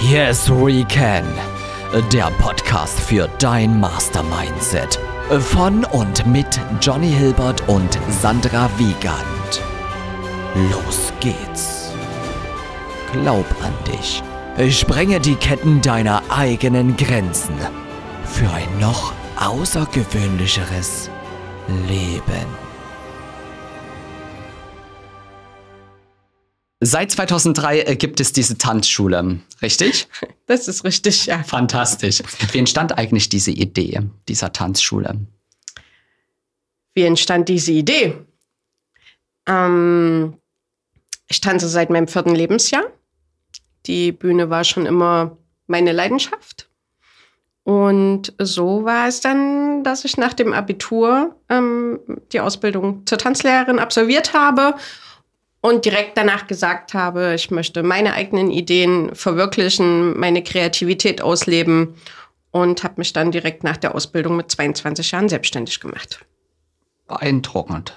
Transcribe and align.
Hier 0.00 0.30
ist 0.30 0.50
Weekend, 0.50 1.28
der 2.10 2.30
Podcast 2.40 2.98
für 2.98 3.28
dein 3.38 3.78
Mastermindset. 3.78 4.98
Von 5.40 5.84
und 5.84 6.26
mit 6.26 6.58
Johnny 6.80 7.10
Hilbert 7.10 7.68
und 7.68 7.98
Sandra 8.08 8.70
Wiegand. 8.78 9.62
Los 10.72 11.12
geht's. 11.20 11.92
Glaub 13.12 13.44
an 13.62 13.74
dich. 13.86 14.22
Sprenge 14.74 15.20
die 15.20 15.36
Ketten 15.36 15.82
deiner 15.82 16.22
eigenen 16.30 16.96
Grenzen. 16.96 17.54
Für 18.24 18.50
ein 18.50 18.80
noch 18.80 19.12
außergewöhnlicheres 19.38 21.10
Leben. 21.86 22.69
Seit 26.82 27.12
2003 27.12 27.82
äh, 27.82 27.96
gibt 27.96 28.20
es 28.20 28.32
diese 28.32 28.56
Tanzschule, 28.56 29.40
richtig? 29.62 30.08
Das 30.46 30.66
ist 30.66 30.82
richtig, 30.82 31.26
ja. 31.26 31.44
Fantastisch. 31.44 32.24
Wie 32.50 32.58
entstand 32.58 32.98
eigentlich 32.98 33.28
diese 33.28 33.52
Idee 33.52 34.00
dieser 34.26 34.52
Tanzschule? 34.52 35.16
Wie 36.92 37.02
entstand 37.02 37.48
diese 37.48 37.70
Idee? 37.70 38.16
Ähm, 39.46 40.34
ich 41.28 41.40
tanze 41.40 41.68
seit 41.68 41.88
meinem 41.88 42.08
vierten 42.08 42.34
Lebensjahr. 42.34 42.82
Die 43.86 44.10
Bühne 44.10 44.50
war 44.50 44.64
schon 44.64 44.86
immer 44.86 45.36
meine 45.68 45.92
Leidenschaft. 45.92 46.68
Und 47.62 48.34
so 48.38 48.84
war 48.84 49.06
es 49.06 49.20
dann, 49.20 49.84
dass 49.84 50.04
ich 50.04 50.16
nach 50.16 50.34
dem 50.34 50.52
Abitur 50.52 51.36
ähm, 51.48 52.00
die 52.32 52.40
Ausbildung 52.40 53.06
zur 53.06 53.18
Tanzlehrerin 53.18 53.78
absolviert 53.78 54.34
habe 54.34 54.74
und 55.60 55.84
direkt 55.84 56.16
danach 56.16 56.46
gesagt 56.46 56.94
habe, 56.94 57.34
ich 57.34 57.50
möchte 57.50 57.82
meine 57.82 58.14
eigenen 58.14 58.50
Ideen 58.50 59.14
verwirklichen, 59.14 60.18
meine 60.18 60.42
Kreativität 60.42 61.20
ausleben 61.20 61.94
und 62.50 62.82
habe 62.82 62.94
mich 62.96 63.12
dann 63.12 63.30
direkt 63.30 63.62
nach 63.62 63.76
der 63.76 63.94
Ausbildung 63.94 64.36
mit 64.36 64.50
22 64.50 65.10
Jahren 65.10 65.28
selbstständig 65.28 65.80
gemacht. 65.80 66.24
Beeindruckend. 67.06 67.94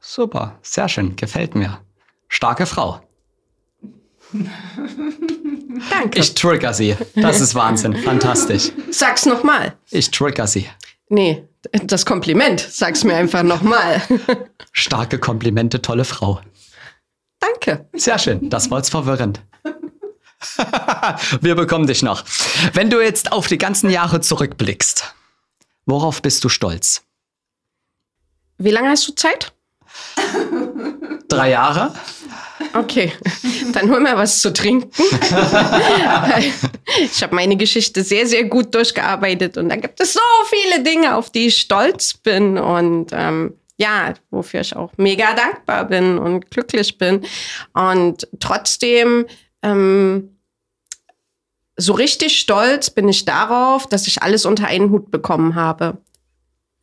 Super, 0.00 0.58
sehr 0.62 0.88
schön, 0.88 1.16
gefällt 1.16 1.54
mir. 1.54 1.80
Starke 2.28 2.66
Frau. 2.66 3.00
Danke. 5.90 6.18
Ich 6.18 6.34
trigger 6.34 6.72
sie. 6.72 6.96
Das 7.14 7.40
ist 7.40 7.54
Wahnsinn, 7.54 7.96
fantastisch. 7.96 8.70
Sag's 8.90 9.26
nochmal. 9.26 9.74
Ich 9.90 10.10
trigger 10.10 10.46
sie. 10.46 10.68
Nee, 11.08 11.44
das 11.84 12.06
Kompliment. 12.06 12.60
Sag's 12.60 13.04
mir 13.04 13.14
einfach 13.14 13.42
nochmal. 13.42 14.02
Starke 14.72 15.18
Komplimente, 15.18 15.82
tolle 15.82 16.04
Frau. 16.04 16.40
Danke. 17.44 17.86
Sehr 17.92 18.18
schön, 18.18 18.48
das 18.48 18.70
war 18.70 18.78
jetzt 18.78 18.90
verwirrend. 18.90 19.40
Wir 21.40 21.54
bekommen 21.54 21.86
dich 21.86 22.02
noch. 22.02 22.24
Wenn 22.72 22.90
du 22.90 23.00
jetzt 23.00 23.32
auf 23.32 23.46
die 23.46 23.58
ganzen 23.58 23.90
Jahre 23.90 24.20
zurückblickst, 24.20 25.14
worauf 25.86 26.22
bist 26.22 26.44
du 26.44 26.48
stolz? 26.48 27.02
Wie 28.58 28.70
lange 28.70 28.90
hast 28.90 29.08
du 29.08 29.12
Zeit? 29.12 29.52
Drei 31.28 31.50
Jahre? 31.50 31.94
Okay, 32.72 33.12
dann 33.72 33.90
hol 33.90 34.00
mir 34.00 34.16
was 34.16 34.40
zu 34.40 34.52
trinken. 34.52 34.90
ich 36.98 37.22
habe 37.22 37.34
meine 37.34 37.56
Geschichte 37.56 38.02
sehr, 38.04 38.26
sehr 38.26 38.44
gut 38.44 38.74
durchgearbeitet 38.74 39.56
und 39.56 39.68
da 39.68 39.76
gibt 39.76 40.00
es 40.00 40.14
so 40.14 40.20
viele 40.46 40.82
Dinge, 40.82 41.16
auf 41.16 41.30
die 41.30 41.46
ich 41.46 41.58
stolz 41.58 42.14
bin 42.14 42.58
und 42.58 43.10
ähm, 43.12 43.54
ja, 43.76 44.14
wofür 44.30 44.60
ich 44.60 44.76
auch 44.76 44.92
mega 44.96 45.34
dankbar 45.34 45.86
bin 45.86 46.18
und 46.18 46.50
glücklich 46.50 46.96
bin. 46.98 47.24
Und 47.72 48.28
trotzdem, 48.38 49.26
ähm, 49.62 50.36
so 51.76 51.92
richtig 51.92 52.38
stolz 52.38 52.90
bin 52.90 53.08
ich 53.08 53.24
darauf, 53.24 53.88
dass 53.88 54.06
ich 54.06 54.22
alles 54.22 54.46
unter 54.46 54.68
einen 54.68 54.90
Hut 54.90 55.10
bekommen 55.10 55.56
habe. 55.56 55.98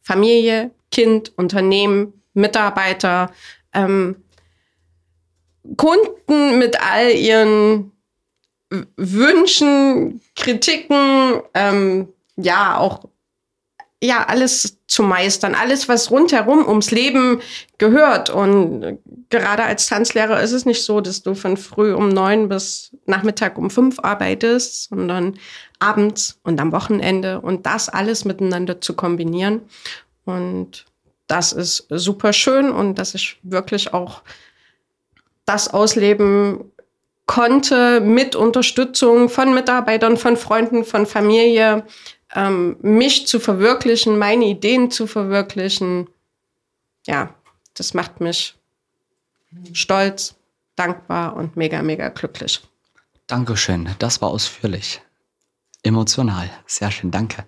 Familie, 0.01 0.71
Kind, 0.91 1.31
Unternehmen, 1.37 2.21
Mitarbeiter, 2.33 3.31
ähm, 3.73 4.17
Kunden 5.77 6.57
mit 6.59 6.81
all 6.81 7.11
ihren 7.11 7.91
Wünschen, 8.97 10.21
Kritiken, 10.35 11.41
ähm, 11.53 12.07
ja, 12.35 12.77
auch 12.77 13.05
ja, 14.03 14.25
alles 14.27 14.79
zu 14.87 15.03
meistern, 15.03 15.53
alles, 15.53 15.87
was 15.87 16.09
rundherum 16.09 16.67
ums 16.67 16.89
Leben 16.89 17.39
gehört. 17.77 18.31
Und 18.31 18.99
gerade 19.29 19.63
als 19.63 19.87
Tanzlehrer 19.87 20.41
ist 20.41 20.53
es 20.53 20.65
nicht 20.65 20.83
so, 20.83 21.01
dass 21.01 21.21
du 21.21 21.35
von 21.35 21.55
früh 21.55 21.93
um 21.93 22.09
neun 22.09 22.49
bis 22.49 22.91
Nachmittag 23.05 23.57
um 23.59 23.69
fünf 23.69 23.99
arbeitest, 23.99 24.89
sondern 24.89 25.37
abends 25.79 26.39
und 26.43 26.59
am 26.59 26.71
Wochenende 26.71 27.41
und 27.41 27.65
das 27.67 27.89
alles 27.89 28.25
miteinander 28.25 28.81
zu 28.81 28.95
kombinieren. 28.95 29.61
Und 30.25 30.85
das 31.27 31.53
ist 31.53 31.85
super 31.89 32.33
schön 32.33 32.71
und 32.71 32.95
dass 32.95 33.13
ich 33.13 33.37
wirklich 33.43 33.93
auch 33.93 34.23
das 35.45 35.73
ausleben 35.73 36.71
konnte 37.27 38.01
mit 38.01 38.35
Unterstützung 38.35 39.29
von 39.29 39.53
Mitarbeitern, 39.53 40.17
von 40.17 40.35
Freunden, 40.35 40.83
von 40.83 41.05
Familie, 41.05 41.85
ähm, 42.35 42.77
mich 42.81 43.27
zu 43.27 43.39
verwirklichen, 43.39 44.17
meine 44.17 44.45
Ideen 44.45 44.91
zu 44.91 45.07
verwirklichen. 45.07 46.07
Ja, 47.05 47.33
das 47.73 47.93
macht 47.93 48.21
mich 48.21 48.55
stolz, 49.73 50.35
dankbar 50.75 51.35
und 51.35 51.57
mega, 51.57 51.81
mega 51.81 52.09
glücklich. 52.09 52.61
Dankeschön, 53.27 53.89
das 53.99 54.21
war 54.21 54.29
ausführlich. 54.29 55.01
Emotional, 55.83 56.49
sehr 56.67 56.91
schön, 56.91 57.11
danke. 57.11 57.45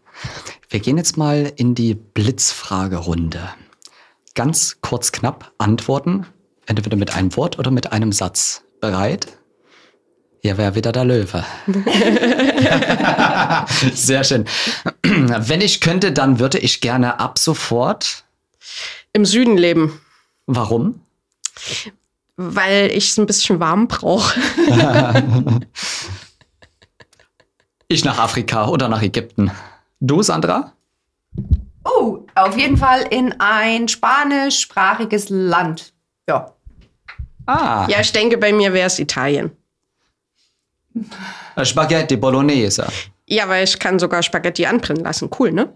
Wir 0.70 0.80
gehen 0.80 0.98
jetzt 0.98 1.18
mal 1.18 1.54
in 1.56 1.76
die 1.76 1.94
Blitzfragerunde. 1.94 3.50
Ganz 4.34 4.80
kurz, 4.82 5.12
knapp 5.12 5.54
antworten, 5.60 6.26
entweder 6.66 6.98
mit 6.98 7.16
einem 7.16 7.36
Wort 7.36 7.60
oder 7.60 7.70
mit 7.70 7.92
einem 7.92 8.12
Satz. 8.12 8.64
Bereit? 8.82 9.38
Hier 10.46 10.58
wäre 10.58 10.76
wieder 10.76 10.92
der 10.92 11.06
Löwe. 11.06 11.46
Sehr 13.94 14.26
schön. 14.26 14.44
Wenn 15.02 15.62
ich 15.62 15.80
könnte, 15.80 16.12
dann 16.12 16.38
würde 16.40 16.60
ich 16.60 16.82
gerne 16.82 17.22
ab 17.22 17.40
sofort 17.40 18.26
im 19.14 19.24
Süden 19.24 19.56
leben. 19.56 20.02
Warum? 20.46 21.00
Weil 22.36 22.92
ich 22.92 23.12
es 23.12 23.18
ein 23.18 23.26
bisschen 23.26 23.62
warm 23.62 23.88
brauche. 23.88 24.38
ich 27.88 28.04
nach 28.04 28.20
Afrika 28.20 28.68
oder 28.68 28.90
nach 28.90 29.02
Ägypten. 29.02 29.50
Du, 30.02 30.24
Sandra? 30.24 30.74
Oh, 31.86 32.26
auf 32.36 32.58
jeden 32.58 32.76
Fall 32.76 33.04
in 33.12 33.34
ein 33.40 33.88
spanischsprachiges 33.88 35.30
Land. 35.30 35.94
Ja. 36.28 36.54
Ah. 37.46 37.88
Ja, 37.90 38.02
ich 38.02 38.12
denke, 38.12 38.38
bei 38.38 38.52
mir 38.52 38.74
wäre 38.74 38.88
es 38.88 39.00
Italien. 39.00 39.52
Äh, 41.56 41.66
Spaghetti 41.66 42.18
Bolognese. 42.18 42.88
Ja, 43.26 43.48
weil 43.48 43.64
ich 43.64 43.80
kann 43.80 44.00
sogar 44.00 44.22
Spaghetti 44.24 44.66
anbrennen 44.66 45.04
lassen. 45.04 45.30
Cool, 45.38 45.52
ne? 45.52 45.74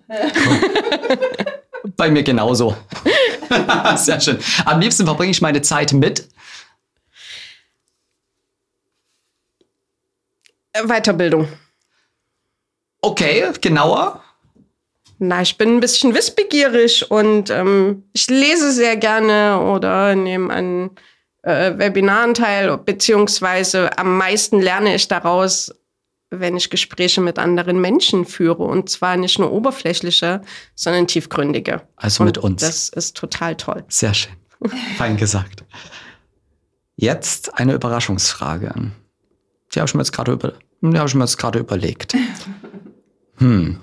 Bei 1.96 2.10
mir 2.10 2.24
genauso. 2.24 2.76
Sehr 3.96 4.20
schön. 4.20 4.38
Am 4.66 4.80
liebsten 4.80 5.06
verbringe 5.06 5.32
ich 5.32 5.42
meine 5.42 5.62
Zeit 5.62 5.94
mit 5.94 6.28
Weiterbildung. 10.74 11.48
Okay, 13.02 13.52
genauer. 13.62 14.22
Na, 15.20 15.42
ich 15.42 15.58
bin 15.58 15.78
ein 15.78 15.80
bisschen 15.80 16.14
wissbegierig 16.14 17.10
und 17.10 17.50
ähm, 17.50 18.04
ich 18.14 18.30
lese 18.30 18.72
sehr 18.72 18.98
gerne 18.98 19.62
oder 19.62 20.14
nehme 20.14 20.54
an 20.54 20.92
äh, 21.44 21.78
Webinaren 21.78 22.34
teil, 22.34 22.78
beziehungsweise 22.78 23.98
am 23.98 24.18
meisten 24.18 24.62
lerne 24.62 24.96
ich 24.96 25.08
daraus, 25.08 25.74
wenn 26.30 26.58
ich 26.58 26.70
Gespräche 26.70 27.22
mit 27.22 27.40
anderen 27.40 27.80
Menschen 27.80 28.26
führe 28.26 28.64
und 28.64 28.90
zwar 28.90 29.16
nicht 29.18 29.40
nur 29.40 29.52
oberflächliche, 29.52 30.42
sondern 30.76 31.08
tiefgründige. 31.08 31.82
Also 31.96 32.24
mit 32.24 32.38
uns. 32.38 32.62
Das 32.62 32.90
ist 32.90 33.16
total 33.16 33.56
toll. 33.56 33.86
Sehr 33.88 34.14
schön. 34.14 34.34
Fein 34.98 35.18
gesagt. 35.18 35.64
Jetzt 36.96 37.58
eine 37.58 37.74
Überraschungsfrage. 37.74 38.74
Die 39.74 39.80
habe 39.80 39.88
ich 39.88 39.94
mir 39.94 40.02
jetzt 40.02 40.12
gerade 40.12 40.32
über, 40.32 40.54
die 40.82 40.98
habe 40.98 41.08
ich 41.08 41.16
mir 41.16 41.24
jetzt 41.24 41.38
gerade 41.38 41.60
überlegt. 41.60 42.16
Hm. 43.40 43.80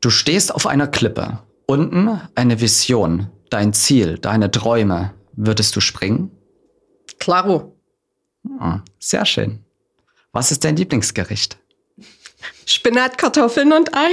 Du 0.00 0.08
stehst 0.08 0.54
auf 0.54 0.66
einer 0.66 0.86
Klippe. 0.86 1.40
Unten 1.66 2.20
eine 2.34 2.60
Vision, 2.62 3.28
dein 3.50 3.74
Ziel, 3.74 4.18
deine 4.18 4.50
Träume. 4.50 5.12
Würdest 5.32 5.76
du 5.76 5.80
springen? 5.80 6.30
Klaro. 7.18 7.76
Oh, 8.60 8.74
sehr 8.98 9.24
schön. 9.24 9.64
Was 10.32 10.50
ist 10.50 10.64
dein 10.64 10.76
Lieblingsgericht? 10.76 11.58
Spinat, 12.66 13.18
Kartoffeln 13.18 13.72
und 13.72 13.90
Ei. 13.94 14.10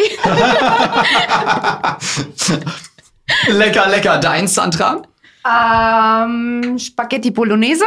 lecker, 3.52 3.88
lecker. 3.90 4.18
Dein, 4.20 4.48
Sandra? 4.48 5.02
Ähm, 5.46 6.78
Spaghetti 6.78 7.32
Bolognese. 7.32 7.86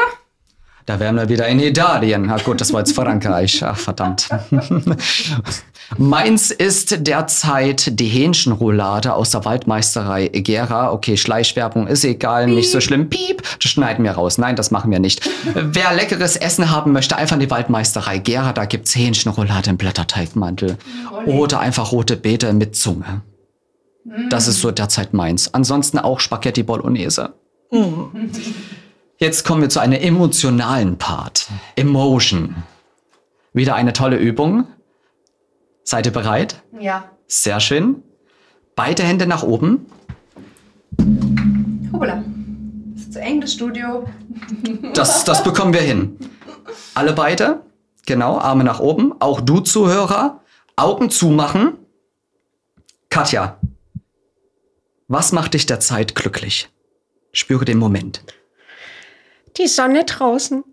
Da 0.86 1.00
wären 1.00 1.16
wir 1.16 1.28
wieder 1.31 1.48
in 1.48 1.60
Italien. 1.60 2.31
Ah 2.31 2.36
gut, 2.36 2.60
das 2.60 2.72
war 2.72 2.81
jetzt 2.81 2.94
Frankreich. 2.94 3.62
Ach, 3.64 3.76
verdammt. 3.76 4.28
Meins 5.98 6.50
ist 6.50 7.06
derzeit 7.06 7.98
die 7.98 8.06
Hähnchenroulade 8.06 9.14
aus 9.14 9.31
der 9.31 9.44
Waldmeisterei 9.46 10.28
Gera. 10.28 10.92
Okay, 10.92 11.16
Schleichwerbung 11.16 11.86
ist 11.86 12.04
egal, 12.04 12.46
nicht 12.48 12.70
so 12.70 12.81
schlimm. 12.81 13.08
Piep, 13.08 13.42
das 13.62 13.70
schneiden 13.70 14.04
wir 14.04 14.12
raus. 14.12 14.36
Nein, 14.36 14.56
das 14.56 14.70
machen 14.70 14.90
wir 14.90 14.98
nicht. 14.98 15.28
Wer 15.54 15.94
leckeres 15.94 16.36
Essen 16.36 16.70
haben 16.70 16.92
möchte, 16.92 17.16
einfach 17.16 17.36
in 17.36 17.40
die 17.40 17.50
Waldmeisterei 17.50 18.19
Gera. 18.19 18.52
Da 18.52 18.66
gibt's 18.66 18.94
Hähnchenroulade 18.94 19.70
im 19.70 19.78
Blätterteigmantel. 19.78 20.76
Oder 21.25 21.60
einfach 21.60 21.92
rote 21.92 22.16
Beete 22.16 22.52
mit 22.52 22.76
Zunge. 22.76 23.22
Das 24.28 24.48
ist 24.48 24.60
so 24.60 24.70
derzeit 24.70 25.14
meins. 25.14 25.54
Ansonsten 25.54 25.98
auch 25.98 26.20
Spaghetti 26.20 26.62
Bolognese. 26.62 27.32
Jetzt 29.24 29.46
kommen 29.46 29.62
wir 29.62 29.70
zu 29.70 29.80
einem 29.80 29.98
emotionalen 29.98 30.98
Part. 30.98 31.48
Emotion. 31.76 32.56
Wieder 33.54 33.74
eine 33.74 33.94
tolle 33.94 34.18
Übung. 34.18 34.66
Seid 35.82 36.04
ihr 36.04 36.12
bereit? 36.12 36.62
Ja. 36.78 37.10
Sehr 37.26 37.58
schön. 37.60 38.02
Beide 38.76 39.02
Hände 39.02 39.26
nach 39.26 39.42
oben. 39.42 39.86
Hoppala. 41.90 42.22
Das 42.92 43.00
ist 43.00 43.12
zu 43.14 43.20
eng, 43.22 43.40
das 43.40 43.54
Studio. 43.54 44.06
Das, 44.92 45.24
das 45.24 45.42
bekommen 45.42 45.72
wir 45.72 45.80
hin. 45.80 46.18
Alle 46.94 47.14
beide. 47.14 47.62
Genau, 48.04 48.36
Arme 48.38 48.62
nach 48.62 48.80
oben. 48.80 49.14
Auch 49.20 49.40
du 49.40 49.60
Zuhörer. 49.60 50.42
Augen 50.76 51.08
zumachen. 51.08 51.78
Katja, 53.08 53.58
was 55.08 55.32
macht 55.32 55.54
dich 55.54 55.64
derzeit 55.64 56.14
glücklich? 56.14 56.68
Spüre 57.32 57.64
den 57.64 57.78
Moment. 57.78 58.22
Die 59.56 59.68
Sonne 59.68 60.04
draußen. 60.04 60.64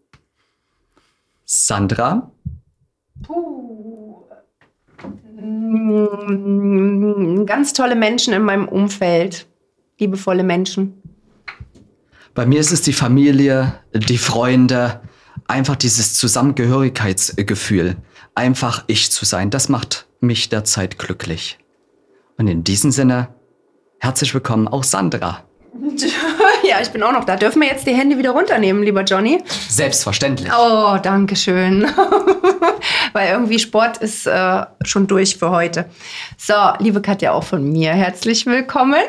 Sandra, 1.46 2.32
Puh. 3.24 4.26
Ganz 7.46 7.74
tolle 7.74 7.96
Menschen 7.96 8.34
in 8.34 8.44
meinem 8.44 8.68
Umfeld. 8.68 9.48
Liebevolle 10.00 10.44
Menschen. 10.44 11.02
bei 12.34 12.46
mir 12.46 12.60
ist 12.60 12.72
es 12.72 12.82
die 12.82 12.94
Familie, 12.94 13.80
die 13.94 14.18
Freunde, 14.18 15.02
einfach 15.48 15.76
dieses 15.76 16.14
Zusammengehörigkeitsgefühl. 16.16 17.98
Einfach 18.34 18.84
ich 18.88 19.12
zu 19.12 19.26
sein, 19.26 19.50
das 19.50 19.70
macht 19.70 20.08
mich 20.22 20.50
derzeit 20.50 20.98
glücklich. 20.98 21.60
Und 22.38 22.48
in 22.48 22.64
diesem 22.64 22.92
Sinne, 22.92 23.28
herzlich 24.00 24.34
willkommen 24.34 24.68
auch 24.68 24.84
Sandra. 24.84 25.44
Ja, 26.64 26.80
ich 26.82 26.90
bin 26.90 27.02
auch 27.04 27.12
noch 27.12 27.24
da. 27.26 27.36
Dürfen 27.36 27.62
wir 27.62 27.68
jetzt 27.70 27.86
die 27.88 27.94
Hände 27.94 28.18
wieder 28.18 28.32
runternehmen, 28.32 28.84
lieber 28.84 29.04
Johnny? 29.04 29.44
Selbstverständlich. 29.68 30.50
Oh, 30.58 30.98
danke 31.02 31.36
schön. 31.36 31.86
Weil 33.14 33.32
irgendwie 33.32 33.60
Sport 33.60 33.98
ist 33.98 34.26
äh, 34.28 34.62
schon 34.84 35.08
durch 35.08 35.38
für 35.38 35.50
heute. 35.50 35.86
So, 36.38 36.54
liebe 36.80 37.02
Katja, 37.02 37.32
auch 37.34 37.44
von 37.44 37.64
mir 37.72 37.92
herzlich 37.94 38.46
willkommen. 38.46 39.02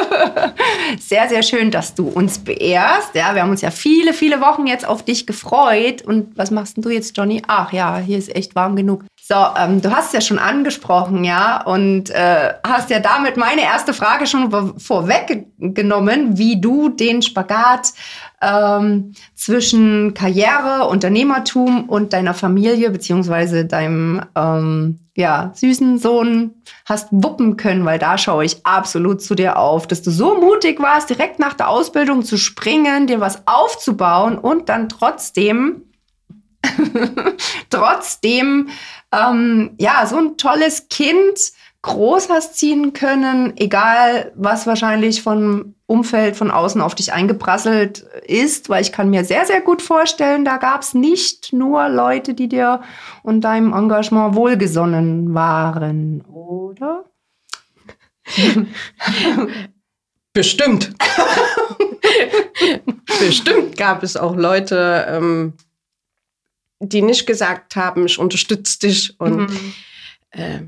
sehr, 1.00 1.28
sehr 1.28 1.42
schön, 1.42 1.70
dass 1.70 1.94
du 1.94 2.08
uns 2.08 2.38
beehrst. 2.38 3.14
Ja, 3.14 3.34
wir 3.34 3.42
haben 3.42 3.50
uns 3.50 3.62
ja 3.62 3.70
viele, 3.70 4.12
viele 4.12 4.40
Wochen 4.40 4.66
jetzt 4.66 4.86
auf 4.86 5.04
dich 5.04 5.26
gefreut. 5.26 6.02
Und 6.02 6.36
was 6.36 6.50
machst 6.50 6.76
denn 6.76 6.82
du 6.82 6.90
jetzt, 6.90 7.16
Johnny? 7.16 7.42
Ach 7.48 7.72
ja, 7.72 7.98
hier 7.98 8.18
ist 8.18 8.34
echt 8.34 8.54
warm 8.54 8.76
genug. 8.76 9.04
So, 9.20 9.34
ähm, 9.58 9.82
du 9.82 9.90
hast 9.90 10.08
es 10.08 10.12
ja 10.12 10.20
schon 10.20 10.38
angesprochen, 10.38 11.24
ja, 11.24 11.60
und 11.64 12.10
äh, 12.10 12.52
hast 12.64 12.90
ja 12.90 13.00
damit 13.00 13.36
meine 13.36 13.62
erste 13.62 13.92
Frage 13.92 14.24
schon 14.28 14.52
vor- 14.52 14.74
vorweggenommen, 14.78 16.38
wie 16.38 16.45
du 16.54 16.88
den 16.88 17.22
Spagat 17.22 17.92
ähm, 18.40 19.12
zwischen 19.34 20.14
Karriere, 20.14 20.86
Unternehmertum 20.88 21.88
und 21.88 22.12
deiner 22.12 22.34
Familie 22.34 22.90
beziehungsweise 22.90 23.64
deinem 23.64 24.22
ähm, 24.36 25.00
ja, 25.16 25.50
süßen 25.54 25.98
Sohn 25.98 26.54
hast 26.84 27.08
wuppen 27.10 27.56
können, 27.56 27.84
weil 27.84 27.98
da 27.98 28.18
schaue 28.18 28.44
ich 28.44 28.64
absolut 28.64 29.22
zu 29.22 29.34
dir 29.34 29.58
auf, 29.58 29.86
dass 29.86 30.02
du 30.02 30.10
so 30.10 30.38
mutig 30.38 30.78
warst, 30.80 31.10
direkt 31.10 31.38
nach 31.38 31.54
der 31.54 31.68
Ausbildung 31.68 32.22
zu 32.22 32.36
springen, 32.36 33.06
dir 33.06 33.20
was 33.20 33.46
aufzubauen 33.46 34.38
und 34.38 34.68
dann 34.68 34.88
trotzdem 34.88 35.82
trotzdem 37.70 38.68
ähm, 39.12 39.74
ja 39.78 40.06
so 40.06 40.18
ein 40.18 40.36
tolles 40.36 40.88
Kind 40.88 41.38
groß 41.82 42.28
hast 42.30 42.56
ziehen 42.56 42.92
können, 42.92 43.56
egal 43.56 44.32
was 44.34 44.66
wahrscheinlich 44.66 45.22
vom 45.22 45.74
Umfeld 45.86 46.36
von 46.36 46.50
außen 46.50 46.80
auf 46.80 46.96
dich 46.96 47.12
eingeprasselt 47.12 48.00
ist, 48.26 48.68
weil 48.68 48.82
ich 48.82 48.90
kann 48.90 49.08
mir 49.08 49.24
sehr, 49.24 49.44
sehr 49.46 49.60
gut 49.60 49.82
vorstellen, 49.82 50.44
da 50.44 50.56
gab 50.56 50.82
es 50.82 50.94
nicht 50.94 51.52
nur 51.52 51.88
Leute, 51.88 52.34
die 52.34 52.48
dir 52.48 52.80
und 53.22 53.42
deinem 53.42 53.72
Engagement 53.72 54.34
wohlgesonnen 54.34 55.32
waren, 55.32 56.22
oder? 56.22 57.04
Bestimmt. 60.32 60.92
Bestimmt 63.20 63.76
gab 63.76 64.02
es 64.02 64.16
auch 64.16 64.34
Leute, 64.36 65.06
ähm, 65.08 65.52
die 66.80 67.02
nicht 67.02 67.26
gesagt 67.26 67.76
haben, 67.76 68.06
ich 68.06 68.18
unterstütze 68.18 68.78
dich 68.80 69.18
und 69.20 69.36
Mhm. 69.36 69.72
äh, 70.30 70.60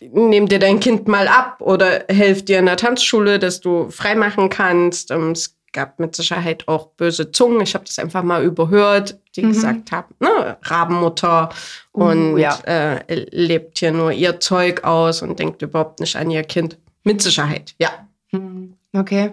nehm 0.00 0.48
dir 0.48 0.58
dein 0.58 0.80
Kind 0.80 1.08
mal 1.08 1.28
ab 1.28 1.56
oder 1.60 2.04
helf 2.08 2.44
dir 2.44 2.58
in 2.58 2.66
der 2.66 2.76
Tanzschule, 2.76 3.38
dass 3.38 3.60
du 3.60 3.90
freimachen 3.90 4.48
kannst. 4.48 5.10
Ähm, 5.10 5.32
es 5.32 5.56
gab 5.72 5.98
mit 6.00 6.16
Sicherheit 6.16 6.66
auch 6.66 6.86
böse 6.96 7.30
Zungen. 7.30 7.60
Ich 7.60 7.74
habe 7.74 7.84
das 7.84 7.98
einfach 7.98 8.22
mal 8.22 8.42
überhört, 8.42 9.18
die 9.36 9.42
Mhm. 9.42 9.48
gesagt 9.52 9.92
haben, 9.92 10.14
ne, 10.20 10.56
Rabenmutter 10.62 11.50
Uh, 11.94 12.04
und 12.04 12.38
ja. 12.38 12.56
äh, 12.64 13.02
lebt 13.30 13.78
hier 13.78 13.90
nur 13.92 14.12
ihr 14.12 14.38
Zeug 14.40 14.84
aus 14.84 15.20
und 15.20 15.38
denkt 15.38 15.62
überhaupt 15.62 16.00
nicht 16.00 16.14
an 16.16 16.30
ihr 16.30 16.42
Kind. 16.44 16.78
Mit 17.02 17.20
Sicherheit, 17.22 17.74
ja. 17.78 17.90
Hm, 18.30 18.74
Okay. 18.96 19.32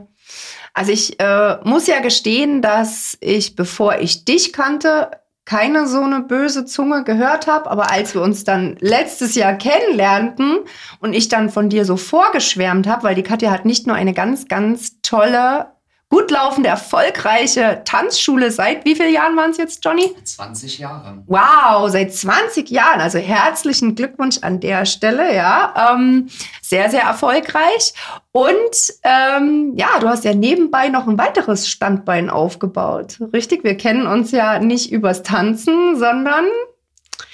Also 0.74 0.92
ich 0.92 1.20
äh, 1.20 1.58
muss 1.64 1.88
ja 1.88 2.00
gestehen, 2.02 2.62
dass 2.62 3.16
ich, 3.22 3.56
bevor 3.56 4.00
ich 4.00 4.26
dich 4.26 4.52
kannte, 4.52 5.12
keine 5.46 5.88
so 5.88 6.02
eine 6.02 6.22
böse 6.22 6.66
Zunge 6.66 7.04
gehört 7.04 7.48
habe. 7.48 7.70
Aber 7.70 7.92
als 7.92 8.16
wir 8.16 8.22
uns 8.22 8.44
dann 8.44 8.76
letztes 8.80 9.36
Jahr 9.36 9.54
kennenlernten 9.54 10.60
und 11.00 11.14
ich 11.14 11.30
dann 11.30 11.50
von 11.50 11.70
dir 11.70 11.86
so 11.86 11.98
vorgeschwärmt 11.98 12.88
habe, 12.88 13.04
weil 13.04 13.16
die 13.16 13.24
Katja 13.24 13.52
hat 13.52 13.66
nicht 13.66 13.88
nur 13.88 13.96
eine 13.96 14.14
ganz, 14.14 14.48
ganz 14.48 15.02
tolle, 15.02 15.68
gut 16.10 16.32
laufende, 16.32 16.70
erfolgreiche 16.70 17.82
Tanzschule 17.84 18.52
seit 18.52 18.86
wie 18.86 18.96
vielen 18.96 19.14
Jahren 19.14 19.36
waren 19.36 19.52
es 19.52 19.58
jetzt, 19.58 19.84
Johnny? 19.84 20.16
20 20.24 20.80
Jahre. 20.80 21.24
Wow, 21.26 21.90
seit 21.90 22.14
20 22.14 22.70
Jahren. 22.70 23.02
Also 23.02 23.18
herzlichen 23.18 23.96
Glückwunsch 23.96 24.38
an 24.42 24.60
der 24.60 24.86
Stelle, 24.86 25.36
ja. 25.36 25.94
Ähm, 25.94 26.30
sehr, 26.62 26.90
sehr 26.90 27.02
erfolgreich. 27.02 27.94
Und 28.32 28.94
ähm, 29.04 29.74
ja, 29.76 30.00
du 30.00 30.08
hast 30.08 30.26
ja 30.26 30.34
nebenbei 30.34 30.90
noch 30.90 31.08
ein 31.08 31.18
weiteres 31.18 31.68
Standbein 31.68 32.30
aufgebaut. 32.30 33.20
Richtig? 33.34 33.64
Wir 33.64 33.76
kennen 33.76 34.08
uns 34.08 34.32
ja 34.32 34.60
nicht 34.60 34.92
übers 34.92 35.24
Tanzen, 35.24 35.98
sondern. 35.98 36.46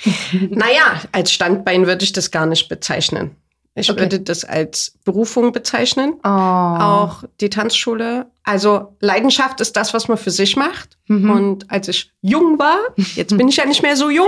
Naja, 0.50 1.02
als 1.12 1.32
Standbein 1.32 1.86
würde 1.86 2.04
ich 2.04 2.14
das 2.14 2.32
gar 2.32 2.46
nicht 2.46 2.70
bezeichnen. 2.70 3.36
Ich 3.74 3.90
Okay. 3.90 4.02
würde 4.02 4.20
das 4.20 4.44
als 4.44 4.98
Berufung 5.06 5.54
bezeichnen. 5.54 6.16
Oh. 6.24 6.28
Auch 6.28 7.24
die 7.40 7.50
Tanzschule. 7.50 8.26
Also 8.44 8.98
Leidenschaft 9.00 9.62
ist 9.62 9.78
das, 9.78 9.94
was 9.94 10.10
man 10.10 10.18
für 10.18 10.32
sich 10.32 10.58
macht. 10.58 10.98
Mhm. 11.08 11.30
Und 11.30 11.72
als 11.72 11.88
ich 11.88 12.12
jung 12.22 12.60
war, 12.60 12.80
jetzt 13.16 13.38
bin 13.38 13.48
ich 13.48 13.56
ja 13.56 13.66
nicht 13.66 13.82
mehr 13.82 13.96
so 13.96 14.10
jung, 14.10 14.28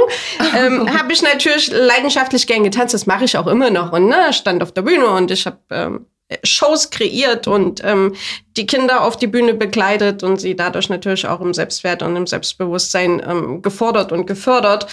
ähm, 0.55 0.87
habe 0.97 1.11
ich 1.11 1.21
natürlich 1.21 1.71
leidenschaftlich 1.71 2.47
gern 2.47 2.63
getanzt. 2.63 2.93
Das 2.93 3.05
mache 3.05 3.25
ich 3.25 3.37
auch 3.37 3.47
immer 3.47 3.69
noch. 3.69 3.91
Und 3.91 4.07
ne, 4.07 4.31
stand 4.31 4.63
auf 4.63 4.71
der 4.71 4.83
Bühne 4.83 5.07
und 5.07 5.29
ich 5.29 5.45
habe 5.45 5.57
ähm, 5.71 6.05
Shows 6.43 6.89
kreiert 6.89 7.45
und 7.45 7.81
ähm, 7.83 8.15
die 8.55 8.65
Kinder 8.65 9.03
auf 9.03 9.17
die 9.17 9.27
Bühne 9.27 9.53
begleitet 9.53 10.23
und 10.23 10.39
sie 10.39 10.55
dadurch 10.55 10.87
natürlich 10.87 11.27
auch 11.27 11.41
im 11.41 11.53
Selbstwert 11.53 12.01
und 12.01 12.15
im 12.15 12.27
Selbstbewusstsein 12.27 13.21
ähm, 13.27 13.61
gefordert 13.61 14.13
und 14.13 14.25
gefördert. 14.25 14.87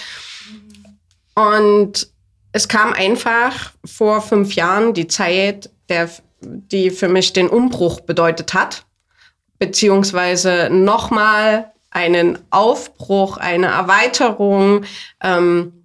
Und 1.35 2.09
es 2.51 2.67
kam 2.67 2.93
einfach 2.93 3.71
vor 3.85 4.21
fünf 4.21 4.55
Jahren 4.55 4.93
die 4.93 5.07
Zeit, 5.07 5.69
der, 5.89 6.09
die 6.41 6.89
für 6.89 7.07
mich 7.07 7.33
den 7.33 7.47
Umbruch 7.47 8.01
bedeutet 8.01 8.53
hat, 8.53 8.85
beziehungsweise 9.59 10.69
nochmal 10.71 11.71
einen 11.91 12.39
Aufbruch, 12.49 13.37
eine 13.37 13.67
Erweiterung, 13.67 14.85
ähm, 15.21 15.81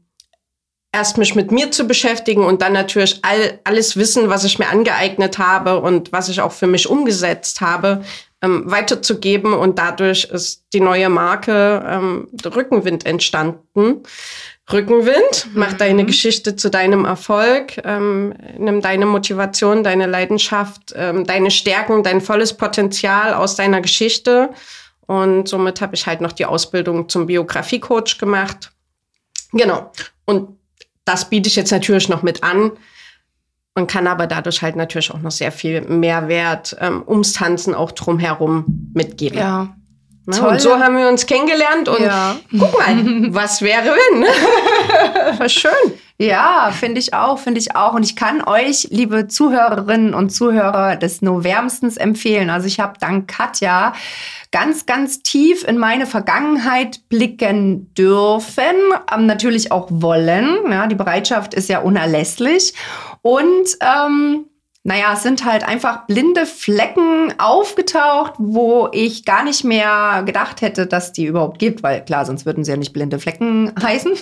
erst 0.93 1.19
mich 1.19 1.35
mit 1.35 1.51
mir 1.53 1.71
zu 1.71 1.87
beschäftigen 1.87 2.43
und 2.43 2.63
dann 2.63 2.73
natürlich 2.73 3.19
all, 3.23 3.61
alles 3.65 3.97
Wissen, 3.97 4.31
was 4.31 4.45
ich 4.45 4.59
mir 4.59 4.69
angeeignet 4.69 5.39
habe 5.39 5.81
und 5.81 6.11
was 6.13 6.29
ich 6.31 6.41
auch 6.41 6.53
für 6.53 6.67
mich 6.67 6.89
umgesetzt 6.89 7.61
habe, 7.61 8.03
ähm, 8.41 8.71
weiterzugeben. 8.71 9.53
Und 9.53 9.79
dadurch 9.79 10.25
ist 10.25 10.65
die 10.73 10.81
neue 10.81 11.11
Marke 11.11 11.85
ähm, 11.87 12.29
Rückenwind 12.45 13.05
entstanden. 13.05 14.05
Rückenwind, 14.73 15.49
mach 15.55 15.75
deine 15.75 16.05
Geschichte 16.05 16.57
zu 16.57 16.71
deinem 16.71 17.05
Erfolg, 17.05 17.81
ähm, 17.85 18.35
nimm 18.59 18.81
deine 18.81 19.07
Motivation, 19.07 19.85
deine 19.85 20.07
Leidenschaft, 20.07 20.93
ähm, 20.97 21.25
deine 21.25 21.53
Stärken, 21.53 22.03
dein 22.03 22.21
volles 22.21 22.55
Potenzial 22.55 23.35
aus 23.35 23.55
deiner 23.55 23.81
Geschichte 23.81 24.51
Und 25.07 25.49
somit 25.49 25.81
habe 25.81 25.95
ich 25.95 26.07
halt 26.07 26.21
noch 26.21 26.33
die 26.33 26.47
Ausbildung 26.47 27.09
zum 27.09 27.27
Biografiecoach 27.27 28.19
gemacht. 28.19 28.73
Genau. 29.53 29.93
Und 30.25 30.59
das 31.05 31.31
biete 31.31 31.49
ich 31.49 31.57
jetzt 31.57 31.71
natürlich 31.71 32.09
noch 32.09 32.23
mit 32.23 32.43
an 32.43 32.73
und 33.75 33.89
kann 33.89 34.07
aber 34.07 34.27
dadurch 34.27 34.63
halt 34.63 34.75
natürlich 34.75 35.13
auch 35.13 35.21
noch 35.21 35.31
sehr 35.31 35.53
viel 35.53 35.83
Mehrwert 35.83 36.77
ähm, 36.81 37.05
ums 37.07 37.35
Tanzen 37.35 37.75
auch 37.75 37.93
drumherum 37.93 38.91
mitgeben. 38.95 39.39
Ja. 39.39 39.77
Ne? 40.27 40.49
Und 40.49 40.61
so 40.61 40.79
haben 40.79 40.97
wir 40.97 41.09
uns 41.09 41.27
kennengelernt 41.27 41.89
und 41.89 42.01
Ja. 42.03 42.37
guck 42.51 42.73
mal, 42.79 42.97
was 43.35 43.63
wäre 43.63 43.95
wenn? 43.95 44.23
War 45.39 45.49
schön. 45.49 45.71
Ja, 46.19 46.71
finde 46.73 46.99
ich 46.99 47.13
auch, 47.13 47.39
finde 47.39 47.61
ich 47.61 47.77
auch. 47.77 47.93
Und 47.93 48.03
ich 48.03 48.17
kann 48.17 48.43
euch, 48.43 48.89
liebe 48.91 49.29
Zuhörerinnen 49.29 50.15
und 50.15 50.31
Zuhörer, 50.31 50.97
das 50.97 51.21
nur 51.21 51.45
wärmstens 51.45 51.99
empfehlen. 51.99 52.49
Also 52.49 52.67
ich 52.67 52.81
habe 52.81 52.95
dank 52.99 53.29
Katja 53.29 53.93
ganz, 54.51 54.87
ganz 54.87 55.21
tief 55.23 55.63
in 55.63 55.77
meine 55.77 56.07
Vergangenheit 56.07 57.01
blicken 57.11 57.93
dürfen, 57.95 58.63
ähm, 59.15 59.27
natürlich 59.27 59.73
auch 59.73 59.89
wollen. 59.91 60.57
Ja, 60.71 60.87
die 60.87 60.95
Bereitschaft 60.95 61.53
ist 61.53 61.69
ja 61.69 61.81
unerlässlich. 61.81 62.73
Und 63.21 63.67
ähm, 63.83 64.47
naja, 64.87 65.15
es 65.15 65.25
sind 65.25 65.45
halt 65.45 65.67
einfach 65.67 66.07
blinde 66.07 66.47
Flecken 66.47 67.35
aufgetaucht, 67.39 68.35
wo 68.39 68.89
ich 68.93 69.25
gar 69.25 69.43
nicht 69.43 69.65
mehr 69.65 70.23
gedacht 70.25 70.61
hätte, 70.61 70.87
dass 70.87 71.13
die 71.13 71.25
überhaupt 71.25 71.59
gibt, 71.59 71.83
weil 71.83 72.05
klar, 72.05 72.25
sonst 72.25 72.47
würden 72.47 72.63
sie 72.63 72.71
ja 72.71 72.77
nicht 72.77 72.93
blinde 72.93 73.19
Flecken 73.19 73.73
heißen. 73.83 74.13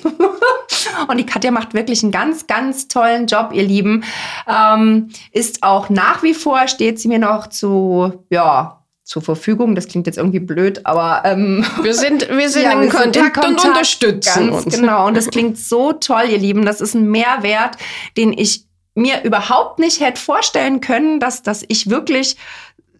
Und 1.09 1.19
die 1.19 1.27
Katja 1.27 1.51
macht 1.51 1.75
wirklich 1.75 2.03
einen 2.03 2.13
ganz, 2.13 2.47
ganz 2.47 2.89
tollen 2.89 3.27
Job, 3.27 3.51
ihr 3.53 3.63
Lieben. 3.63 4.05
Ähm, 4.49 5.11
ist 5.33 5.63
auch 5.63 5.91
nach 5.91 6.23
wie 6.23 6.33
vor, 6.33 6.67
steht 6.67 6.99
sie 6.99 7.09
mir 7.09 7.19
noch 7.19 7.49
zu, 7.49 8.25
ja, 8.31 8.81
zur 9.03 9.21
Verfügung. 9.21 9.75
Das 9.75 9.87
klingt 9.87 10.07
jetzt 10.07 10.17
irgendwie 10.17 10.41
blöd, 10.41 10.87
aber 10.87 11.25
ähm, 11.27 11.63
Wir 11.83 11.93
sind, 11.93 12.27
wir 12.31 12.49
sind, 12.49 12.63
ja, 12.65 12.73
in, 12.73 12.81
wir 12.81 12.91
sind 12.91 13.15
Kontakt 13.15 13.45
und 13.45 13.63
unterstützen 13.63 14.51
ganz 14.51 14.65
uns. 14.65 14.75
Genau, 14.75 15.07
und 15.07 15.15
das 15.15 15.29
klingt 15.29 15.59
so 15.59 15.93
toll, 15.93 16.25
ihr 16.31 16.39
Lieben. 16.39 16.65
Das 16.65 16.81
ist 16.81 16.95
ein 16.95 17.11
Mehrwert, 17.11 17.77
den 18.17 18.33
ich 18.33 18.65
mir 18.95 19.23
überhaupt 19.25 19.79
nicht 19.79 20.01
hätte 20.01 20.21
vorstellen 20.21 20.81
können, 20.81 21.21
dass, 21.21 21.43
dass 21.43 21.65
ich 21.69 21.91
wirklich 21.91 22.37